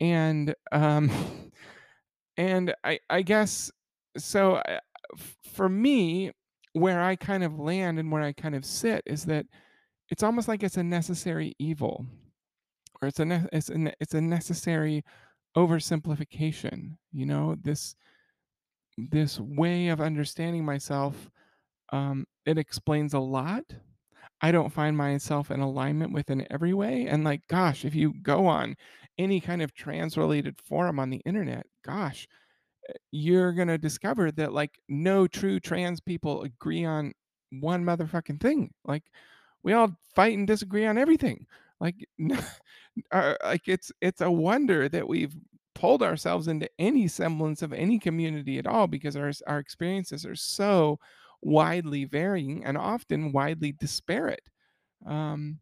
and 0.00 0.54
um 0.72 1.10
and 2.36 2.74
i 2.84 2.98
i 3.10 3.22
guess 3.22 3.70
so 4.16 4.56
I- 4.56 4.80
for 5.44 5.68
me 5.68 6.32
where 6.72 7.02
i 7.02 7.16
kind 7.16 7.44
of 7.44 7.58
land 7.58 7.98
and 7.98 8.10
where 8.10 8.22
i 8.22 8.32
kind 8.32 8.54
of 8.54 8.64
sit 8.64 9.02
is 9.06 9.24
that 9.26 9.46
it's 10.10 10.22
almost 10.22 10.48
like 10.48 10.62
it's 10.62 10.76
a 10.78 10.82
necessary 10.84 11.54
evil 11.58 12.06
or 13.00 13.08
it's 13.08 13.20
a 13.20 13.24
ne- 13.24 13.46
it's 13.52 13.68
a 13.68 13.78
ne- 13.78 13.94
it's 14.00 14.14
a 14.14 14.20
necessary 14.20 15.04
oversimplification 15.56 16.96
you 17.12 17.26
know 17.26 17.56
this 17.62 17.94
this 18.98 19.40
way 19.40 19.88
of 19.88 20.00
understanding 20.00 20.64
myself 20.64 21.30
um 21.92 22.26
it 22.46 22.58
explains 22.58 23.14
a 23.14 23.18
lot 23.20 23.64
I 24.42 24.52
don't 24.52 24.72
find 24.72 24.96
myself 24.96 25.50
in 25.50 25.60
alignment 25.60 26.12
with 26.12 26.30
in 26.30 26.46
every 26.50 26.74
way. 26.74 27.06
And 27.06 27.24
like, 27.24 27.46
gosh, 27.48 27.84
if 27.84 27.94
you 27.94 28.14
go 28.22 28.46
on 28.46 28.76
any 29.18 29.40
kind 29.40 29.62
of 29.62 29.72
trans 29.72 30.16
related 30.16 30.60
forum 30.60 30.98
on 30.98 31.10
the 31.10 31.22
internet, 31.24 31.66
gosh, 31.84 32.26
you're 33.10 33.52
going 33.52 33.68
to 33.68 33.78
discover 33.78 34.30
that 34.32 34.52
like 34.52 34.78
no 34.88 35.26
true 35.26 35.60
trans 35.60 36.00
people 36.00 36.42
agree 36.42 36.84
on 36.84 37.12
one 37.50 37.84
motherfucking 37.84 38.40
thing. 38.40 38.72
Like, 38.84 39.04
we 39.62 39.72
all 39.72 39.96
fight 40.14 40.36
and 40.36 40.46
disagree 40.46 40.86
on 40.86 40.98
everything. 40.98 41.46
Like, 41.80 41.96
uh, 43.12 43.34
like 43.44 43.68
it's 43.68 43.92
it's 44.00 44.20
a 44.20 44.30
wonder 44.30 44.88
that 44.88 45.08
we've 45.08 45.34
pulled 45.74 46.02
ourselves 46.02 46.48
into 46.48 46.68
any 46.78 47.08
semblance 47.08 47.62
of 47.62 47.72
any 47.72 47.98
community 47.98 48.58
at 48.58 48.66
all 48.66 48.86
because 48.86 49.16
our 49.16 49.32
our 49.46 49.58
experiences 49.58 50.26
are 50.26 50.36
so 50.36 50.98
widely 51.42 52.04
varying 52.04 52.64
and 52.64 52.78
often 52.78 53.32
widely 53.32 53.72
disparate. 53.72 54.48
Um, 55.06 55.58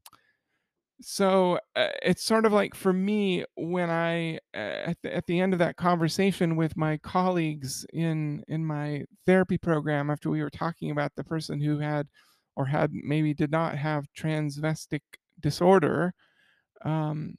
so 1.00 1.58
uh, 1.76 1.88
it's 2.02 2.22
sort 2.22 2.44
of 2.44 2.52
like 2.52 2.74
for 2.74 2.92
me 2.92 3.44
when 3.56 3.88
I 3.88 4.36
uh, 4.54 4.90
at 4.90 4.98
the, 5.02 5.16
at 5.16 5.26
the 5.26 5.40
end 5.40 5.54
of 5.54 5.58
that 5.60 5.76
conversation 5.76 6.56
with 6.56 6.76
my 6.76 6.98
colleagues 6.98 7.86
in 7.92 8.44
in 8.48 8.64
my 8.64 9.04
therapy 9.24 9.56
program 9.56 10.10
after 10.10 10.28
we 10.28 10.42
were 10.42 10.50
talking 10.50 10.90
about 10.90 11.12
the 11.16 11.24
person 11.24 11.60
who 11.60 11.78
had 11.78 12.06
or 12.54 12.66
had 12.66 12.92
maybe 12.92 13.32
did 13.32 13.50
not 13.50 13.76
have 13.76 14.12
transvestic 14.12 15.02
disorder 15.40 16.12
um, 16.84 17.36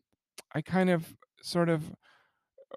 I 0.53 0.62
kind 0.62 0.89
of 0.89 1.05
sort 1.43 1.69
of 1.69 1.84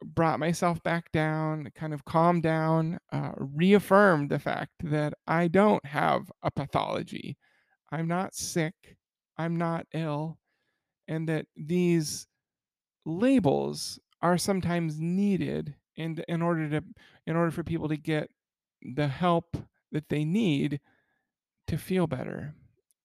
brought 0.03 0.39
myself 0.39 0.83
back 0.83 1.13
down, 1.13 1.71
kind 1.75 1.95
of 1.95 2.05
calmed 2.05 2.43
down, 2.43 2.99
uh, 3.13 3.33
reaffirmed 3.37 4.31
the 4.31 4.39
fact 4.39 4.73
that 4.83 5.15
I 5.27 5.49
don't 5.49 5.85
have 5.87 6.31
a 6.43 6.51
pathology. 6.51 7.37
I'm 7.93 8.09
not 8.09 8.35
sick. 8.35 8.97
I'm 9.37 9.57
not 9.57 9.87
ill. 9.93 10.39
And 11.09 11.29
that 11.29 11.47
these 11.57 12.27
labels 13.05 13.99
are 14.23 14.39
sometimes 14.39 14.99
needed 14.99 15.75
in, 15.97 16.23
in 16.29 16.43
order 16.43 16.69
to 16.71 16.85
in 17.27 17.37
order 17.37 17.51
for 17.51 17.63
people 17.63 17.89
to 17.89 17.97
get 17.97 18.31
the 18.83 19.09
help 19.09 19.57
that 19.93 20.09
they 20.09 20.25
need 20.25 20.81
to 21.67 21.79
feel 21.79 22.07
better 22.07 22.55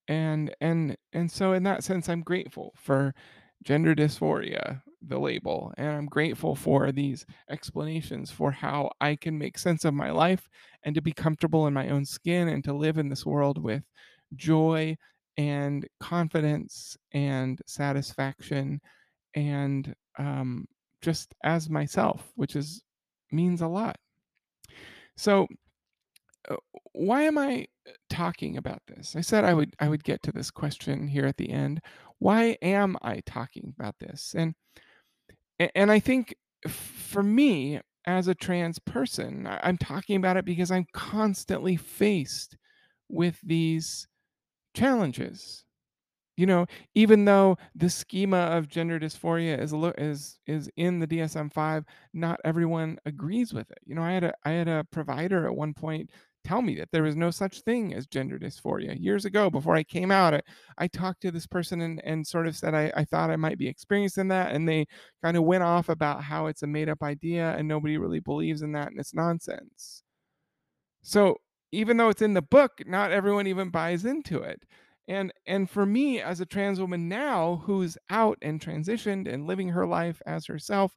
and 0.08 0.54
and 0.60 0.98
and 1.14 1.32
so 1.32 1.54
in 1.54 1.64
that 1.64 1.84
sense 1.84 2.10
i'm 2.10 2.22
grateful 2.22 2.74
for 2.76 3.14
gender 3.64 3.94
dysphoria 3.94 4.82
the 5.08 5.18
label 5.18 5.74
and 5.78 5.88
i'm 5.88 6.06
grateful 6.06 6.56
for 6.56 6.92
these 6.92 7.26
explanations 7.50 8.30
for 8.30 8.52
how 8.52 8.90
i 9.00 9.16
can 9.16 9.38
make 9.38 9.58
sense 9.58 9.86
of 9.86 9.94
my 9.94 10.12
life 10.12 10.50
and 10.84 10.94
to 10.96 11.02
be 11.02 11.12
comfortable 11.12 11.68
in 11.68 11.74
my 11.74 11.90
own 11.90 12.06
skin 12.06 12.50
and 12.50 12.64
to 12.64 12.74
live 12.74 12.98
in 12.98 13.10
this 13.10 13.26
world 13.26 13.62
with 13.62 13.84
joy 14.36 14.96
and 15.38 15.88
confidence 16.00 16.98
and 17.14 17.62
satisfaction 17.66 18.82
and 19.36 19.96
um, 20.18 20.66
just 21.02 21.34
as 21.44 21.70
myself 21.70 22.32
which 22.36 22.56
is 22.56 22.84
means 23.32 23.62
a 23.62 23.68
lot 23.68 23.98
so 25.16 25.48
uh, 26.50 26.56
why 26.94 27.24
am 27.24 27.38
I 27.38 27.68
uh, 27.88 27.92
talking 28.10 28.58
about 28.58 28.82
this? 28.88 29.16
I 29.16 29.22
said 29.22 29.44
I 29.44 29.54
would 29.54 29.74
I 29.80 29.90
would 29.90 30.04
get 30.04 30.24
to 30.24 30.32
this 30.32 30.52
question 30.52 31.08
here 31.08 31.26
at 31.26 31.38
the 31.38 31.50
end. 31.50 31.82
Why 32.20 32.58
am 32.62 32.98
I 33.02 33.22
talking 33.26 33.74
about 33.78 33.96
this? 34.00 34.36
And 34.38 34.56
a- 35.60 35.76
and 35.78 35.92
I 35.92 36.00
think 36.00 36.36
for 36.68 37.24
me 37.24 37.80
as 38.06 38.28
a 38.28 38.36
trans 38.36 38.80
person, 38.80 39.48
I'm 39.48 39.78
talking 39.78 40.16
about 40.16 40.38
it 40.38 40.46
because 40.46 40.72
I'm 40.72 40.86
constantly 40.94 41.76
faced 41.76 42.58
with 43.10 43.40
these 43.44 44.08
challenges. 44.76 45.66
you 46.38 46.46
know, 46.48 46.66
even 46.96 47.26
though 47.26 47.58
the 47.76 47.90
schema 47.90 48.38
of 48.38 48.68
gender 48.70 49.00
dysphoria 49.00 49.60
is 49.60 49.74
is 49.98 50.40
is 50.48 50.70
in 50.78 51.00
the 51.00 51.08
DSM-5, 51.08 51.86
not 52.14 52.40
everyone 52.46 52.98
agrees 53.06 53.54
with 53.54 53.70
it. 53.72 53.80
You 53.86 53.96
know, 53.96 54.04
I 54.04 54.14
had 54.14 54.24
a 54.26 54.34
I 54.46 54.52
had 54.52 54.68
a 54.70 54.86
provider 54.92 55.48
at 55.48 55.56
one 55.56 55.74
point 55.74 56.12
tell 56.44 56.62
me 56.62 56.76
that 56.76 56.90
there 56.92 57.04
was 57.04 57.16
no 57.16 57.32
such 57.32 57.62
thing 57.62 57.94
as 57.94 58.08
gender 58.08 58.40
dysphoria. 58.40 58.96
Years 59.00 59.26
ago, 59.26 59.50
before 59.50 59.76
I 59.76 59.84
came 59.84 60.12
out, 60.12 60.34
I 60.34 60.42
I 60.78 60.88
talked 60.88 61.22
to 61.22 61.32
this 61.32 61.48
person 61.48 61.82
and 61.82 62.02
and 62.06 62.26
sort 62.28 62.48
of 62.48 62.56
said 62.58 62.74
I 62.76 62.92
I 62.96 63.06
thought 63.06 63.30
I 63.32 63.36
might 63.38 63.58
be 63.60 63.68
experiencing 63.68 64.30
that, 64.30 64.54
and 64.54 64.68
they 64.68 64.88
kinda 65.24 65.42
went 65.42 65.64
off 65.64 65.90
about 65.90 66.24
how 66.24 66.48
it's 66.48 66.64
a 66.64 66.68
made-up 66.68 67.04
idea 67.04 67.56
and 67.58 67.68
nobody 67.68 67.98
really 67.98 68.20
believes 68.22 68.62
in 68.62 68.72
that 68.74 68.88
and 68.92 69.00
it's 69.00 69.14
nonsense. 69.14 70.04
So, 71.02 71.38
even 71.72 71.98
though 71.98 72.10
it's 72.10 72.22
in 72.22 72.34
the 72.34 72.42
book, 72.42 72.82
not 72.86 73.12
everyone 73.12 73.48
even 73.48 73.70
buys 73.70 74.06
into 74.06 74.42
it. 74.42 74.64
And 75.08 75.32
and 75.46 75.70
for 75.70 75.86
me 75.86 76.22
as 76.22 76.40
a 76.40 76.46
trans 76.46 76.80
woman 76.80 77.10
now 77.10 77.58
who's 77.66 77.98
out 78.10 78.38
and 78.42 78.62
transitioned 78.62 79.28
and 79.32 79.48
living 79.48 79.70
her 79.70 79.86
life 79.88 80.22
as 80.26 80.46
herself, 80.48 80.96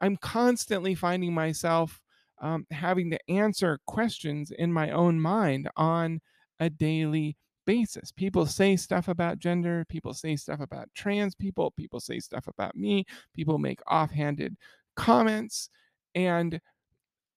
I'm 0.00 0.16
constantly 0.16 0.94
finding 0.94 1.34
myself 1.34 2.00
um, 2.40 2.66
having 2.70 3.10
to 3.10 3.30
answer 3.30 3.80
questions 3.86 4.50
in 4.50 4.72
my 4.72 4.90
own 4.90 5.20
mind 5.20 5.68
on 5.76 6.20
a 6.60 6.70
daily 6.70 7.36
basis. 7.66 8.12
People 8.12 8.46
say 8.46 8.76
stuff 8.76 9.08
about 9.08 9.38
gender, 9.38 9.84
people 9.88 10.14
say 10.14 10.36
stuff 10.36 10.60
about 10.60 10.88
trans 10.94 11.34
people, 11.34 11.72
people 11.72 12.00
say 12.00 12.18
stuff 12.20 12.46
about 12.46 12.76
me, 12.76 13.04
people 13.34 13.58
make 13.58 13.80
offhanded 13.86 14.56
comments 14.96 15.68
and 16.14 16.60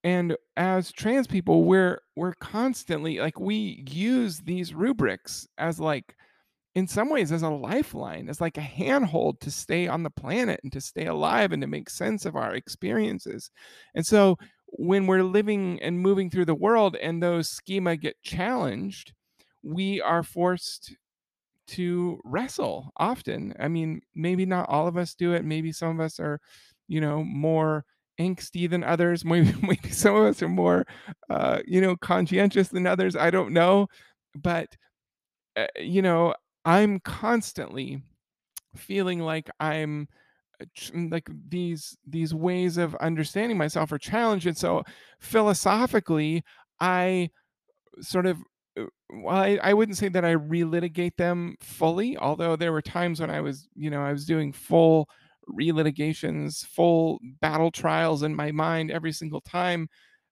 and 0.05 0.35
as 0.55 0.93
trans 0.93 1.27
people 1.27 1.65
we're 1.65 1.99
we're 2.15 2.33
constantly 2.35 3.19
like 3.19 3.38
we 3.38 3.83
use 3.89 4.39
these 4.39 4.73
rubrics 4.73 5.45
as 5.57 5.77
like 5.77 6.15
in 6.75 6.88
some 6.88 7.09
ways 7.09 7.33
as 7.33 7.41
a 7.41 7.49
lifeline 7.49 8.29
as 8.29 8.39
like 8.39 8.57
a 8.57 8.62
handhold 8.62 9.41
to 9.41 9.51
stay 9.51 9.88
on 9.88 10.03
the 10.03 10.09
planet 10.09 10.59
and 10.63 10.71
to 10.71 10.79
stay 10.79 11.07
alive 11.07 11.51
and 11.51 11.62
to 11.62 11.67
make 11.67 11.89
sense 11.89 12.25
of 12.25 12.38
our 12.38 12.55
experiences 12.55 13.51
and 13.93 14.05
so 14.05 14.38
when 14.73 15.08
we're 15.08 15.23
living 15.23 15.79
and 15.82 15.99
moving 15.99 16.29
through 16.29 16.45
the 16.45 16.55
world 16.55 16.95
and 16.97 17.21
those 17.21 17.49
schema 17.49 17.95
get 17.97 18.21
challenged 18.23 19.13
we 19.63 20.01
are 20.01 20.23
forced 20.23 20.95
to 21.67 22.19
wrestle 22.25 22.91
often. 22.97 23.53
I 23.60 23.67
mean, 23.67 24.01
maybe 24.15 24.45
not 24.45 24.69
all 24.69 24.88
of 24.88 24.97
us 24.97 25.13
do 25.15 25.34
it. 25.34 25.45
Maybe 25.45 25.71
some 25.71 25.89
of 25.99 26.05
us 26.05 26.19
are, 26.19 26.39
you 26.88 26.99
know, 27.01 27.23
more 27.23 27.86
angsty 28.19 28.69
than 28.69 28.84
others. 28.84 29.23
Maybe 29.25 29.53
maybe 29.62 29.89
some 29.91 30.15
of 30.15 30.23
us 30.25 30.41
are 30.41 30.49
more, 30.49 30.86
uh, 31.29 31.60
you 31.65 31.82
know, 31.82 31.95
conscientious 31.97 32.69
than 32.69 32.88
others. 32.88 33.15
I 33.15 33.29
don't 33.29 33.53
know, 33.53 33.88
but 34.36 34.67
uh, 35.55 35.67
you 35.79 36.01
know, 36.01 36.36
I'm 36.65 36.99
constantly 36.99 38.01
feeling 38.75 39.19
like 39.19 39.49
I'm 39.60 40.08
like 40.93 41.29
these 41.47 41.97
these 42.07 42.33
ways 42.33 42.77
of 42.77 42.95
understanding 42.95 43.57
myself 43.57 43.91
are 43.91 43.97
challenged, 43.97 44.47
and 44.47 44.57
so 44.57 44.83
philosophically, 45.19 46.43
I 46.79 47.29
sort 48.01 48.25
of 48.25 48.37
uh, 48.79 48.85
well, 49.11 49.35
I, 49.35 49.59
I 49.63 49.73
wouldn't 49.73 49.97
say 49.97 50.09
that 50.09 50.25
I 50.25 50.35
relitigate 50.35 51.15
them 51.17 51.55
fully, 51.61 52.17
although 52.17 52.55
there 52.55 52.71
were 52.71 52.81
times 52.81 53.19
when 53.21 53.29
I 53.31 53.41
was, 53.41 53.67
you 53.75 53.89
know, 53.89 54.01
I 54.01 54.11
was 54.11 54.25
doing 54.25 54.53
full 54.53 55.09
relitigations, 55.49 56.65
full 56.65 57.19
battle 57.41 57.71
trials 57.71 58.23
in 58.23 58.35
my 58.35 58.51
mind 58.51 58.91
every 58.91 59.11
single 59.11 59.41
time. 59.41 59.89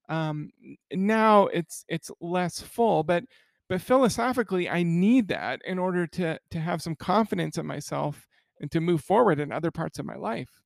Um, 0.09 0.51
now 0.91 1.47
it's 1.47 1.83
it's 1.89 2.11
less 2.21 2.61
full, 2.61 3.03
but 3.03 3.23
but 3.69 3.81
philosophically, 3.81 4.69
I 4.69 4.83
need 4.83 5.27
that 5.29 5.61
in 5.65 5.79
order 5.79 6.07
to 6.07 6.39
to 6.51 6.59
have 6.59 6.81
some 6.81 6.95
confidence 6.95 7.57
in 7.57 7.65
myself 7.65 8.26
and 8.61 8.71
to 8.71 8.81
move 8.81 9.03
forward 9.03 9.39
in 9.39 9.51
other 9.51 9.71
parts 9.71 9.99
of 9.99 10.05
my 10.05 10.15
life. 10.15 10.61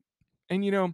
And 0.50 0.66
you 0.66 0.72
know, 0.72 0.94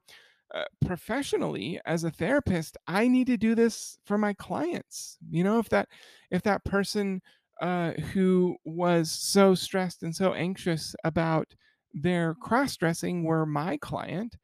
uh, 0.54 0.66
professionally 0.86 1.80
as 1.86 2.04
a 2.06 2.12
therapist 2.12 2.78
i 2.88 3.08
need 3.08 3.28
to 3.28 3.38
do 3.38 3.54
this 3.56 4.00
for 4.06 4.18
my 4.18 4.34
clients 4.34 5.18
you 5.30 5.44
know 5.44 5.60
if 5.60 5.70
that 5.70 5.90
if 6.32 6.42
that 6.42 6.64
person 6.66 7.22
uh, 7.62 7.92
who 8.14 8.58
was 8.66 9.12
so 9.12 9.56
stressed 9.56 10.04
and 10.04 10.16
so 10.16 10.34
anxious 10.34 10.96
about 11.04 11.54
their 11.94 12.36
cross 12.36 12.78
dressing 12.78 13.24
were 13.24 13.46
my 13.46 13.78
client 13.78 14.38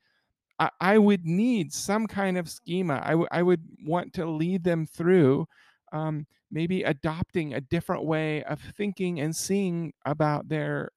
I, 0.60 0.70
I 0.80 0.98
would 0.98 1.26
need 1.26 1.74
some 1.74 2.08
kind 2.08 2.38
of 2.38 2.50
schema 2.50 3.02
I, 3.04 3.12
w- 3.12 3.28
I 3.32 3.44
would 3.44 3.64
want 3.86 4.14
to 4.14 4.26
lead 4.26 4.64
them 4.64 4.86
through 4.86 5.48
um, 5.92 6.28
maybe 6.52 6.84
adopting 6.84 7.54
a 7.54 7.62
different 7.62 8.06
way 8.06 8.44
of 8.44 8.62
thinking 8.78 9.20
and 9.20 9.36
seeing 9.36 9.94
about 10.06 10.50
their 10.50 10.92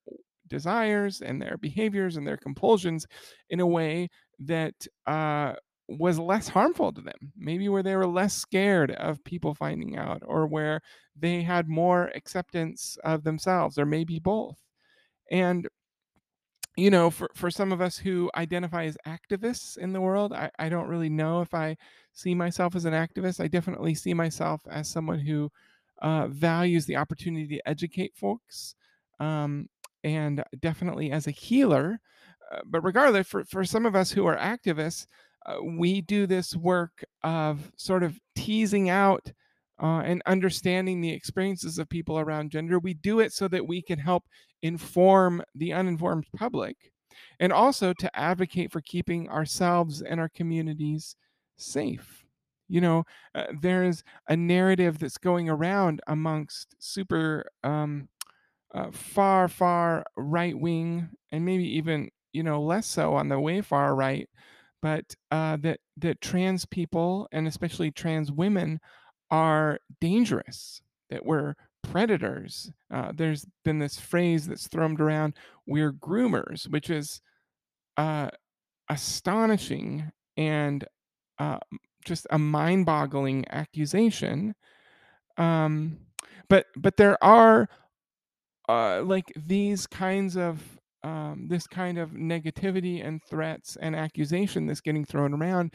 desires 0.48 1.20
and 1.20 1.40
their 1.40 1.56
behaviors 1.58 2.16
and 2.16 2.26
their 2.26 2.36
compulsions 2.36 3.06
in 3.50 3.60
a 3.60 3.66
way 3.66 4.08
that 4.38 4.74
uh, 5.06 5.54
was 5.88 6.18
less 6.18 6.48
harmful 6.48 6.92
to 6.92 7.00
them. 7.00 7.32
Maybe 7.36 7.68
where 7.68 7.82
they 7.82 7.96
were 7.96 8.06
less 8.06 8.34
scared 8.34 8.90
of 8.92 9.22
people 9.24 9.54
finding 9.54 9.96
out, 9.96 10.22
or 10.26 10.46
where 10.46 10.80
they 11.14 11.42
had 11.42 11.68
more 11.68 12.10
acceptance 12.14 12.98
of 13.04 13.24
themselves, 13.24 13.78
or 13.78 13.86
maybe 13.86 14.18
both. 14.18 14.58
And 15.30 15.68
you 16.76 16.90
know, 16.90 17.10
for, 17.10 17.30
for 17.34 17.50
some 17.50 17.72
of 17.72 17.80
us 17.80 17.96
who 17.96 18.30
identify 18.36 18.84
as 18.84 18.98
activists 19.06 19.78
in 19.78 19.94
the 19.94 20.00
world, 20.00 20.34
I, 20.34 20.50
I 20.58 20.68
don't 20.68 20.88
really 20.88 21.08
know 21.08 21.40
if 21.40 21.54
I 21.54 21.76
see 22.12 22.34
myself 22.34 22.76
as 22.76 22.84
an 22.84 22.92
activist. 22.92 23.42
I 23.42 23.48
definitely 23.48 23.94
see 23.94 24.12
myself 24.12 24.60
as 24.70 24.86
someone 24.88 25.18
who 25.18 25.50
uh, 26.02 26.26
values 26.28 26.84
the 26.84 26.96
opportunity 26.96 27.46
to 27.56 27.68
educate 27.68 28.14
folks 28.14 28.74
um, 29.20 29.68
and 30.06 30.42
definitely 30.60 31.10
as 31.10 31.26
a 31.26 31.32
healer. 31.32 32.00
Uh, 32.52 32.60
but 32.64 32.82
regardless, 32.82 33.26
for, 33.26 33.44
for 33.44 33.64
some 33.64 33.84
of 33.84 33.96
us 33.96 34.12
who 34.12 34.24
are 34.24 34.36
activists, 34.36 35.06
uh, 35.46 35.56
we 35.62 36.00
do 36.00 36.26
this 36.26 36.54
work 36.54 37.04
of 37.24 37.72
sort 37.76 38.04
of 38.04 38.18
teasing 38.36 38.88
out 38.88 39.32
uh, 39.82 40.00
and 40.04 40.22
understanding 40.26 41.00
the 41.00 41.12
experiences 41.12 41.78
of 41.78 41.88
people 41.88 42.18
around 42.20 42.50
gender. 42.50 42.78
We 42.78 42.94
do 42.94 43.18
it 43.18 43.32
so 43.32 43.48
that 43.48 43.66
we 43.66 43.82
can 43.82 43.98
help 43.98 44.24
inform 44.62 45.42
the 45.56 45.72
uninformed 45.72 46.26
public 46.36 46.76
and 47.40 47.52
also 47.52 47.92
to 47.94 48.16
advocate 48.16 48.70
for 48.70 48.80
keeping 48.80 49.28
ourselves 49.28 50.02
and 50.02 50.20
our 50.20 50.28
communities 50.28 51.16
safe. 51.56 52.24
You 52.68 52.80
know, 52.80 53.04
uh, 53.34 53.46
there's 53.60 54.02
a 54.28 54.36
narrative 54.36 54.98
that's 54.98 55.18
going 55.18 55.48
around 55.48 56.00
amongst 56.06 56.74
super 56.78 57.48
um, 57.62 58.08
uh, 58.74 58.90
far, 58.92 59.48
far 59.48 60.04
right 60.16 60.58
wing, 60.58 61.08
and 61.32 61.44
maybe 61.44 61.64
even 61.76 62.10
you 62.32 62.42
know 62.42 62.62
less 62.62 62.86
so 62.86 63.14
on 63.14 63.28
the 63.28 63.40
way 63.40 63.60
far 63.60 63.94
right, 63.94 64.28
but 64.82 65.04
uh, 65.30 65.56
that 65.58 65.80
that 65.98 66.20
trans 66.20 66.66
people 66.66 67.28
and 67.32 67.46
especially 67.48 67.90
trans 67.90 68.30
women 68.32 68.80
are 69.30 69.78
dangerous. 70.00 70.80
That 71.10 71.24
we're 71.24 71.54
predators. 71.82 72.70
Uh, 72.92 73.12
there's 73.14 73.46
been 73.64 73.78
this 73.78 73.98
phrase 73.98 74.46
that's 74.46 74.68
thrown 74.68 75.00
around: 75.00 75.34
"We're 75.66 75.92
groomers," 75.92 76.68
which 76.68 76.90
is 76.90 77.20
uh, 77.96 78.30
astonishing 78.90 80.10
and 80.36 80.84
uh, 81.38 81.58
just 82.04 82.26
a 82.30 82.38
mind-boggling 82.38 83.44
accusation. 83.50 84.54
Um, 85.36 85.98
but 86.48 86.66
but 86.76 86.96
there 86.96 87.22
are 87.22 87.68
uh, 88.68 89.02
like 89.02 89.32
these 89.36 89.86
kinds 89.86 90.36
of 90.36 90.62
um, 91.02 91.46
this 91.48 91.66
kind 91.66 91.98
of 91.98 92.10
negativity 92.10 93.06
and 93.06 93.22
threats 93.22 93.76
and 93.80 93.94
accusation 93.94 94.66
that's 94.66 94.80
getting 94.80 95.04
thrown 95.04 95.34
around 95.34 95.72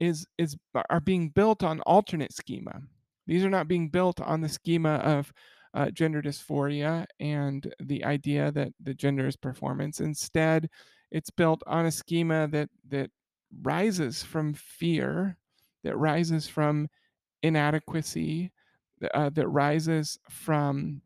is 0.00 0.26
is 0.38 0.56
are 0.90 1.00
being 1.00 1.30
built 1.30 1.62
on 1.62 1.80
alternate 1.82 2.32
schema. 2.32 2.82
These 3.26 3.44
are 3.44 3.50
not 3.50 3.68
being 3.68 3.88
built 3.88 4.20
on 4.20 4.40
the 4.40 4.48
schema 4.48 4.96
of 4.96 5.32
uh, 5.72 5.90
gender 5.90 6.20
dysphoria 6.20 7.06
and 7.18 7.72
the 7.80 8.04
idea 8.04 8.52
that 8.52 8.72
the 8.80 8.94
gender 8.94 9.26
is 9.26 9.36
performance. 9.36 10.00
Instead, 10.00 10.68
it's 11.10 11.30
built 11.30 11.62
on 11.66 11.86
a 11.86 11.90
schema 11.90 12.46
that 12.48 12.68
that 12.88 13.10
rises 13.62 14.22
from 14.22 14.52
fear, 14.54 15.36
that 15.82 15.96
rises 15.96 16.46
from 16.46 16.88
inadequacy, 17.42 18.52
uh, 19.14 19.30
that 19.30 19.48
rises 19.48 20.18
from 20.28 21.00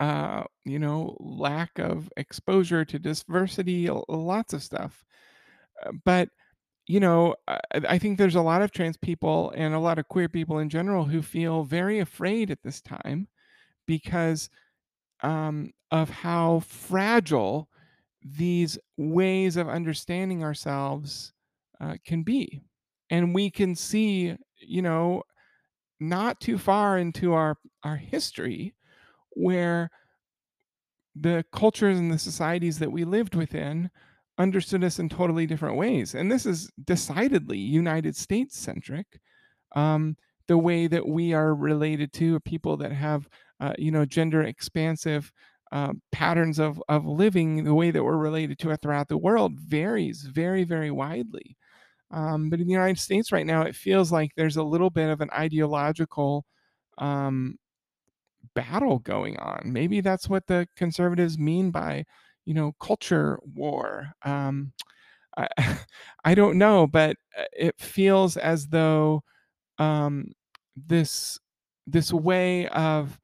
uh, 0.00 0.44
you 0.64 0.80
know, 0.80 1.16
lack 1.20 1.78
of 1.78 2.10
exposure 2.16 2.84
to 2.86 2.98
diversity, 2.98 3.88
lots 4.08 4.54
of 4.54 4.62
stuff. 4.64 5.04
Uh, 5.84 5.92
But, 6.04 6.30
you 6.86 7.00
know, 7.00 7.36
I, 7.48 7.60
I 7.74 7.98
think 7.98 8.18
there's 8.18 8.36
a 8.36 8.42
lot 8.42 8.62
of 8.62 8.72
trans 8.72 8.96
people 8.96 9.52
and 9.56 9.74
a 9.74 9.78
lot 9.80 9.98
of 9.98 10.08
queer 10.08 10.28
people 10.28 10.58
in 10.58 10.70
general 10.70 11.04
who 11.04 11.22
feel 11.22 11.64
very 11.64 12.00
afraid 12.00 12.50
at 12.50 12.62
this 12.62 12.80
time 12.80 13.28
because 13.86 14.50
um, 15.22 15.72
of 15.90 16.10
how 16.10 16.60
fragile 16.60 17.68
these 18.22 18.78
ways 18.96 19.56
of 19.56 19.68
understanding 19.68 20.42
ourselves 20.44 21.32
uh, 21.80 21.96
can 22.04 22.22
be. 22.22 22.62
And 23.10 23.34
we 23.34 23.50
can 23.50 23.74
see, 23.74 24.36
you 24.58 24.82
know, 24.82 25.22
not 26.00 26.40
too 26.40 26.58
far 26.58 26.98
into 26.98 27.32
our 27.34 27.56
our 27.84 27.96
history 27.96 28.74
where 29.32 29.90
the 31.14 31.44
cultures 31.52 31.98
and 31.98 32.12
the 32.12 32.18
societies 32.18 32.78
that 32.78 32.92
we 32.92 33.04
lived 33.04 33.34
within 33.34 33.90
understood 34.38 34.82
us 34.84 34.98
in 34.98 35.08
totally 35.08 35.46
different 35.46 35.76
ways. 35.76 36.14
And 36.14 36.30
this 36.30 36.46
is 36.46 36.70
decidedly 36.84 37.58
United 37.58 38.16
States 38.16 38.56
centric. 38.58 39.20
Um, 39.76 40.16
the 40.48 40.58
way 40.58 40.86
that 40.88 41.06
we 41.06 41.32
are 41.32 41.54
related 41.54 42.12
to 42.14 42.40
people 42.40 42.76
that 42.78 42.90
have, 42.90 43.28
uh, 43.60 43.74
you 43.78 43.92
know, 43.92 44.04
gender 44.04 44.42
expansive 44.42 45.30
uh, 45.70 45.92
patterns 46.10 46.58
of, 46.58 46.82
of 46.88 47.06
living, 47.06 47.62
the 47.62 47.74
way 47.74 47.92
that 47.92 48.02
we're 48.02 48.16
related 48.16 48.58
to 48.58 48.70
it 48.70 48.80
throughout 48.82 49.08
the 49.08 49.16
world 49.16 49.60
varies 49.60 50.22
very, 50.22 50.64
very 50.64 50.90
widely. 50.90 51.56
Um, 52.10 52.50
but 52.50 52.58
in 52.58 52.66
the 52.66 52.72
United 52.72 52.98
States 52.98 53.30
right 53.30 53.46
now, 53.46 53.62
it 53.62 53.76
feels 53.76 54.10
like 54.10 54.32
there's 54.34 54.56
a 54.56 54.62
little 54.62 54.90
bit 54.90 55.08
of 55.10 55.20
an 55.20 55.30
ideological 55.32 56.44
um, 56.98 57.56
battle 58.54 58.98
going 59.00 59.38
on. 59.38 59.62
Maybe 59.66 60.00
that's 60.00 60.28
what 60.28 60.46
the 60.46 60.66
conservatives 60.76 61.38
mean 61.38 61.70
by, 61.70 62.04
you 62.44 62.54
know, 62.54 62.72
culture 62.80 63.38
war. 63.54 64.12
Um, 64.24 64.72
I, 65.36 65.48
I 66.24 66.34
don't 66.34 66.58
know, 66.58 66.86
but 66.86 67.16
uh, 67.38 67.44
it 67.52 67.74
feels 67.78 68.36
as 68.36 68.68
though 68.68 69.22
um, 69.78 70.32
this 70.76 71.38
this 71.86 72.12
way 72.12 72.68
of 72.68 73.18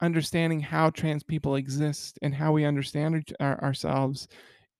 understanding 0.00 0.60
how 0.60 0.90
trans 0.90 1.22
people 1.22 1.56
exist 1.56 2.18
and 2.22 2.34
how 2.34 2.52
we 2.52 2.64
understand 2.64 3.24
our, 3.40 3.62
ourselves 3.62 4.28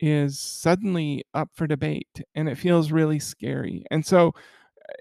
is 0.00 0.40
suddenly 0.40 1.24
up 1.34 1.48
for 1.54 1.66
debate, 1.66 2.22
and 2.34 2.48
it 2.48 2.56
feels 2.58 2.92
really 2.92 3.18
scary. 3.18 3.84
And 3.90 4.04
so 4.04 4.32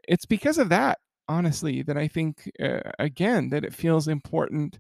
it's 0.08 0.26
because 0.26 0.58
of 0.58 0.70
that, 0.70 1.00
honestly, 1.32 1.82
that 1.84 1.98
I 1.98 2.08
think 2.08 2.52
uh, 2.62 2.82
again 3.00 3.50
that 3.50 3.64
it 3.64 3.74
feels 3.74 4.08
important 4.08 4.80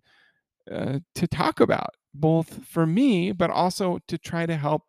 uh, 0.71 0.99
to 1.15 1.27
talk 1.27 1.59
about, 1.59 1.95
both 2.13 2.65
for 2.65 2.85
me, 2.85 3.31
but 3.31 3.49
also 3.49 3.99
to 4.07 4.17
try 4.17 4.45
to 4.45 4.57
help 4.57 4.83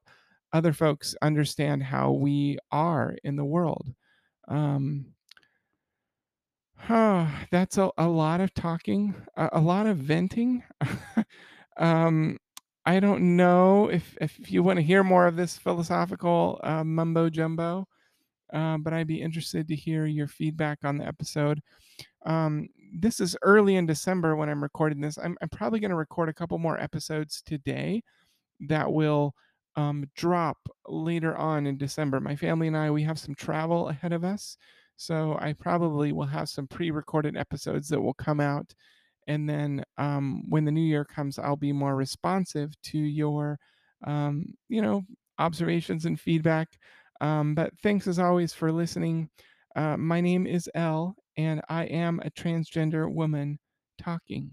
other 0.52 0.72
folks 0.72 1.14
understand 1.22 1.82
how 1.82 2.12
we 2.12 2.58
are 2.70 3.16
in 3.24 3.36
the 3.36 3.44
world. 3.44 3.86
Um, 4.48 5.14
huh, 6.76 7.26
that's 7.50 7.78
a, 7.78 7.90
a 7.96 8.08
lot 8.08 8.40
of 8.40 8.52
talking, 8.54 9.14
a, 9.36 9.50
a 9.54 9.60
lot 9.60 9.86
of 9.86 9.98
venting. 9.98 10.62
um, 11.76 12.38
I 12.84 13.00
don't 13.00 13.36
know 13.36 13.88
if, 13.88 14.16
if 14.20 14.50
you 14.50 14.62
want 14.62 14.78
to 14.78 14.82
hear 14.82 15.04
more 15.04 15.26
of 15.26 15.36
this 15.36 15.56
philosophical 15.56 16.60
uh, 16.64 16.84
mumbo 16.84 17.30
jumbo, 17.30 17.86
uh, 18.52 18.78
but 18.78 18.92
I'd 18.92 19.06
be 19.06 19.22
interested 19.22 19.68
to 19.68 19.76
hear 19.76 20.06
your 20.06 20.28
feedback 20.28 20.78
on 20.84 20.98
the 20.98 21.06
episode. 21.06 21.60
Um, 22.26 22.68
this 22.94 23.20
is 23.20 23.36
early 23.42 23.76
in 23.76 23.86
December 23.86 24.36
when 24.36 24.48
I'm 24.48 24.62
recording 24.62 25.00
this. 25.00 25.18
I'm, 25.18 25.36
I'm 25.40 25.48
probably 25.48 25.80
going 25.80 25.90
to 25.90 25.96
record 25.96 26.28
a 26.28 26.34
couple 26.34 26.58
more 26.58 26.78
episodes 26.78 27.42
today 27.44 28.02
that 28.60 28.92
will 28.92 29.34
um, 29.76 30.04
drop 30.14 30.58
later 30.86 31.36
on 31.36 31.66
in 31.66 31.78
December. 31.78 32.20
My 32.20 32.36
family 32.36 32.66
and 32.68 32.76
I, 32.76 32.90
we 32.90 33.02
have 33.02 33.18
some 33.18 33.34
travel 33.34 33.88
ahead 33.88 34.12
of 34.12 34.24
us. 34.24 34.56
So 34.96 35.36
I 35.40 35.54
probably 35.54 36.12
will 36.12 36.26
have 36.26 36.48
some 36.48 36.66
pre 36.66 36.90
recorded 36.90 37.36
episodes 37.36 37.88
that 37.88 38.00
will 38.00 38.14
come 38.14 38.40
out. 38.40 38.74
And 39.26 39.48
then 39.48 39.84
um, 39.98 40.44
when 40.48 40.64
the 40.64 40.72
new 40.72 40.82
year 40.82 41.04
comes, 41.04 41.38
I'll 41.38 41.56
be 41.56 41.72
more 41.72 41.96
responsive 41.96 42.74
to 42.82 42.98
your, 42.98 43.58
um, 44.04 44.54
you 44.68 44.82
know, 44.82 45.02
observations 45.38 46.04
and 46.04 46.20
feedback. 46.20 46.68
Um, 47.22 47.54
but 47.54 47.72
thanks 47.82 48.06
as 48.08 48.18
always 48.18 48.52
for 48.52 48.72
listening. 48.72 49.30
Uh, 49.76 49.96
my 49.96 50.20
name 50.20 50.46
is 50.46 50.68
Elle, 50.74 51.16
and 51.38 51.62
I 51.68 51.84
am 51.84 52.20
a 52.20 52.30
transgender 52.30 53.10
woman 53.10 53.58
talking. 53.96 54.50